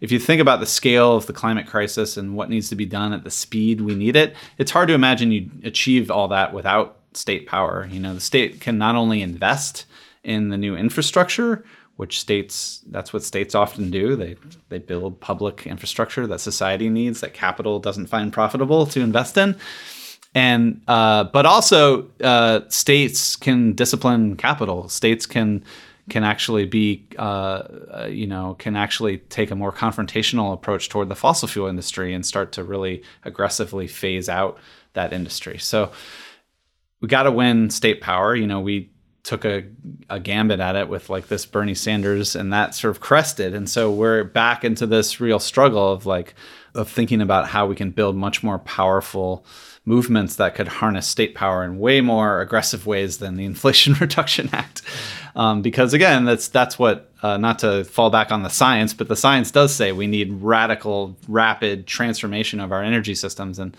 [0.00, 2.86] if you think about the scale of the climate crisis and what needs to be
[2.86, 6.54] done at the speed we need it, it's hard to imagine you achieve all that
[6.54, 7.88] without state power.
[7.90, 9.86] You know, the state can not only invest
[10.22, 11.64] in the new infrastructure,
[11.96, 14.14] which states that's what states often do.
[14.14, 14.36] They
[14.68, 19.56] they build public infrastructure that society needs that capital doesn't find profitable to invest in
[20.34, 24.88] and uh, but also uh, states can discipline capital.
[24.88, 25.62] States can
[26.08, 31.08] can actually be uh, uh, you know can actually take a more confrontational approach toward
[31.08, 34.58] the fossil fuel industry and start to really aggressively phase out
[34.94, 35.58] that industry.
[35.58, 35.92] So
[37.00, 38.34] we got to win state power.
[38.34, 38.90] You know we
[39.22, 39.64] took a,
[40.10, 43.54] a gambit at it with like this Bernie Sanders and that sort of crested.
[43.54, 46.34] And so we're back into this real struggle of like
[46.74, 49.44] of thinking about how we can build much more powerful
[49.84, 54.48] movements that could harness state power in way more aggressive ways than the Inflation Reduction
[54.52, 54.82] Act.
[55.34, 59.08] Um, because again, that's that's what uh, not to fall back on the science, but
[59.08, 63.76] the science does say we need radical, rapid transformation of our energy systems, and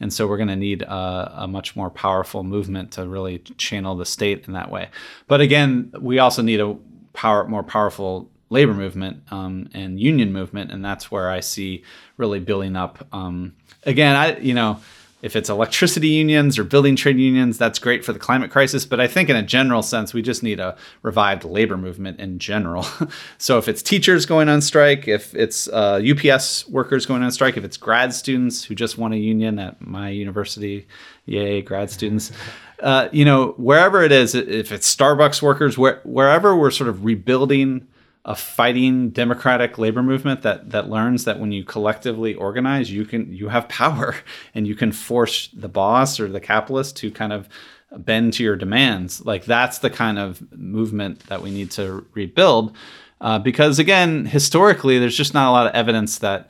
[0.00, 3.94] and so we're going to need a, a, much more powerful movement to really channel
[3.94, 4.88] the state in that way.
[5.28, 6.76] But again, we also need a
[7.12, 11.84] power more powerful labor movement um, and union movement, and that's where I see
[12.16, 13.06] really building up.
[13.12, 14.80] Um, again, I you know
[15.24, 18.84] if it's electricity unions or building trade unions, that's great for the climate crisis.
[18.84, 22.38] But I think in a general sense, we just need a revived labor movement in
[22.38, 22.86] general.
[23.38, 27.56] so if it's teachers going on strike, if it's uh, UPS workers going on strike,
[27.56, 30.86] if it's grad students who just want a union at my university,
[31.24, 32.30] yay, grad students.
[32.80, 37.02] Uh, you know, wherever it is, if it's Starbucks workers, where, wherever we're sort of
[37.02, 37.88] rebuilding
[38.24, 43.30] a fighting democratic labor movement that that learns that when you collectively organize you can
[43.32, 44.16] you have power
[44.54, 47.48] and you can force the boss or the capitalist to kind of
[47.98, 52.74] bend to your demands like that's the kind of movement that we need to rebuild
[53.20, 56.48] uh, because again historically there's just not a lot of evidence that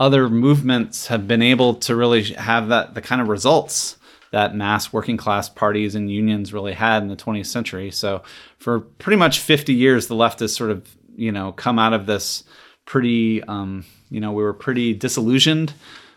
[0.00, 3.96] other movements have been able to really have that the kind of results
[4.34, 7.92] that mass working class parties and unions really had in the 20th century.
[7.92, 8.24] So,
[8.58, 12.06] for pretty much 50 years, the left has sort of you know come out of
[12.06, 12.44] this
[12.84, 15.72] pretty um, you know we were pretty disillusioned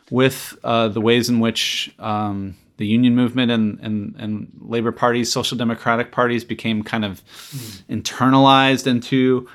[0.10, 5.32] with uh, the ways in which um, the union movement and, and, and labor parties,
[5.32, 8.02] social democratic parties became kind of mm.
[8.02, 9.50] internalized into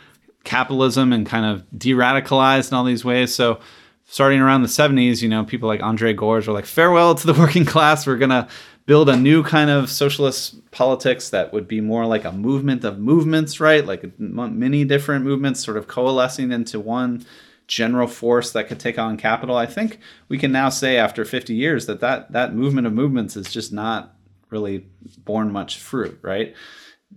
[0.45, 3.35] capitalism and kind of de-radicalized in all these ways.
[3.35, 3.61] So
[4.07, 7.35] starting around the 70s, you know, people like Andre Gorz were like, farewell to the
[7.35, 8.07] working class.
[8.07, 8.49] We're going to
[8.87, 12.99] build a new kind of socialist politics that would be more like a movement of
[12.99, 13.85] movements, right?
[13.87, 17.25] Like many different movements sort of coalescing into one
[17.69, 19.57] general force that could take on capital.
[19.57, 23.37] I think we can now say after 50 years that that, that movement of movements
[23.37, 24.15] is just not
[24.51, 24.87] really
[25.25, 26.55] borne much fruit, right?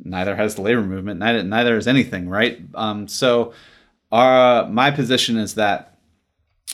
[0.03, 2.61] Neither has the labor movement, neither, neither is anything, right?
[2.75, 3.53] Um, so
[4.11, 5.97] our, my position is that,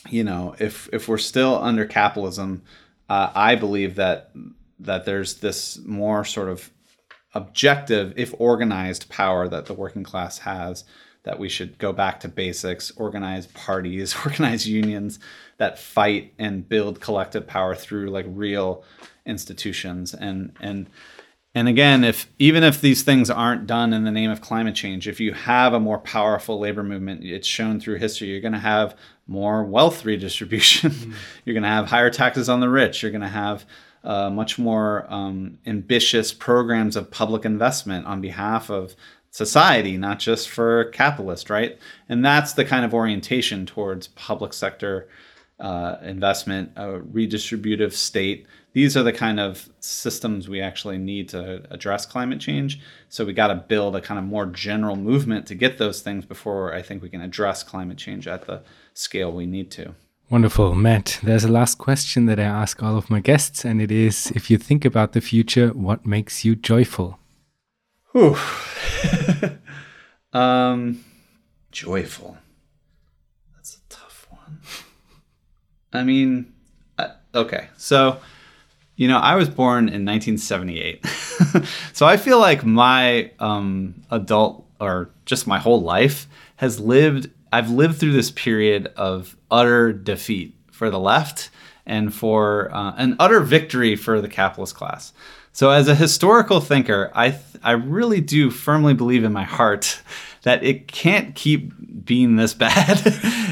[0.10, 2.64] you know, if, if we're still under capitalism,
[3.10, 4.32] uh, I believe that
[4.82, 6.70] that there's this more sort of
[7.34, 10.84] objective, if organized power that the working class has,
[11.24, 15.20] that we should go back to basics, organize parties, organize unions
[15.58, 18.84] that fight and build collective power through like real
[19.26, 20.14] institutions.
[20.14, 20.90] And and
[21.54, 25.06] and again if even if these things aren't done in the name of climate change
[25.06, 28.58] if you have a more powerful labor movement it's shown through history you're going to
[28.58, 28.96] have
[29.32, 30.92] more wealth redistribution.
[31.02, 31.14] Mm.
[31.46, 33.02] you're going to have higher taxes on the rich.
[33.02, 33.66] You're going to have
[34.04, 38.96] uh, much more um, ambitious programs of public investment on behalf of
[39.32, 41.78] society, not just for capitalists, right?
[42.10, 45.08] And that's the kind of orientation towards public sector
[45.60, 48.48] uh, investment, a redistributive state.
[48.74, 52.80] These are the kind of systems we actually need to address climate change.
[53.10, 56.26] So we got to build a kind of more general movement to get those things
[56.26, 59.94] before I think we can address climate change at the scale we need to.
[60.32, 60.76] Wonderful.
[60.76, 64.32] Matt, there's a last question that I ask all of my guests, and it is
[64.34, 67.20] if you think about the future, what makes you joyful?
[68.14, 68.38] Whew.
[70.34, 71.04] um,
[71.74, 72.38] joyful.
[73.54, 74.60] That's a tough one.
[75.92, 76.54] I mean,
[77.36, 77.68] okay.
[77.76, 78.22] So,
[78.96, 81.06] you know, I was born in 1978.
[81.92, 86.26] so I feel like my um, adult or just my whole life
[86.56, 91.50] has lived I've lived through this period of utter defeat for the left
[91.86, 95.14] and for uh, an utter victory for the capitalist class.
[95.54, 100.02] So, as a historical thinker, I th- I really do firmly believe in my heart
[100.44, 101.74] that it can't keep
[102.06, 103.06] being this bad,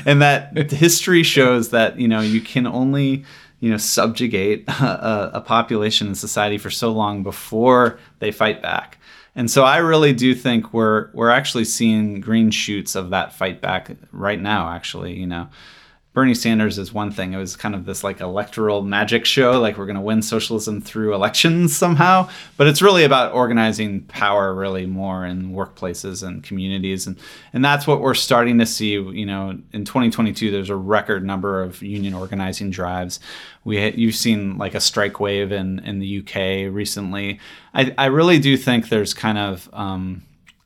[0.06, 3.26] and that history shows that you know you can only
[3.60, 8.97] you know subjugate a, a population and society for so long before they fight back.
[9.39, 13.61] And so I really do think we're we're actually seeing green shoots of that fight
[13.61, 14.67] back right now.
[14.67, 15.47] Actually, you know,
[16.12, 17.34] Bernie Sanders is one thing.
[17.34, 20.82] It was kind of this like electoral magic show, like we're going to win socialism
[20.82, 22.28] through elections somehow.
[22.57, 27.16] But it's really about organizing power, really more in workplaces and communities, and
[27.53, 28.93] and that's what we're starting to see.
[28.93, 33.20] You know, in 2022, there's a record number of union organizing drives.
[33.64, 37.39] We you've seen like a strike wave in in the UK recently.
[37.76, 40.24] I I really do think there's kind of um,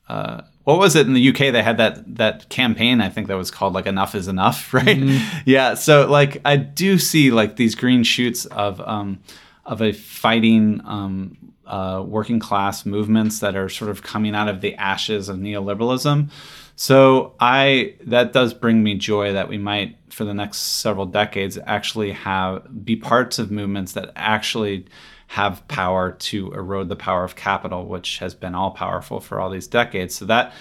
[0.08, 1.52] uh, what was it in the UK?
[1.52, 3.00] They had that that campaign.
[3.00, 4.84] I think that was called like "Enough is Enough," right?
[4.84, 5.38] Mm-hmm.
[5.44, 5.74] Yeah.
[5.74, 9.20] So like I do see like these green shoots of um,
[9.64, 11.36] of a fighting um,
[11.66, 16.30] uh, working class movements that are sort of coming out of the ashes of neoliberalism.
[16.76, 21.58] So I that does bring me joy that we might for the next several decades
[21.66, 24.86] actually have be parts of movements that actually
[25.28, 29.50] have power to erode the power of capital, which has been all powerful for all
[29.50, 30.14] these decades.
[30.14, 30.52] So that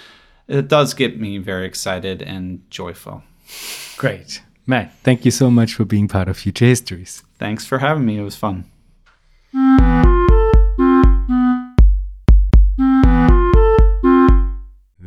[0.48, 3.23] it does get me very excited and joyful.
[3.98, 4.41] Great.
[4.65, 7.23] Matt, thank you so much for being part of Future Histories.
[7.38, 8.18] Thanks for having me.
[8.18, 8.65] It was fun.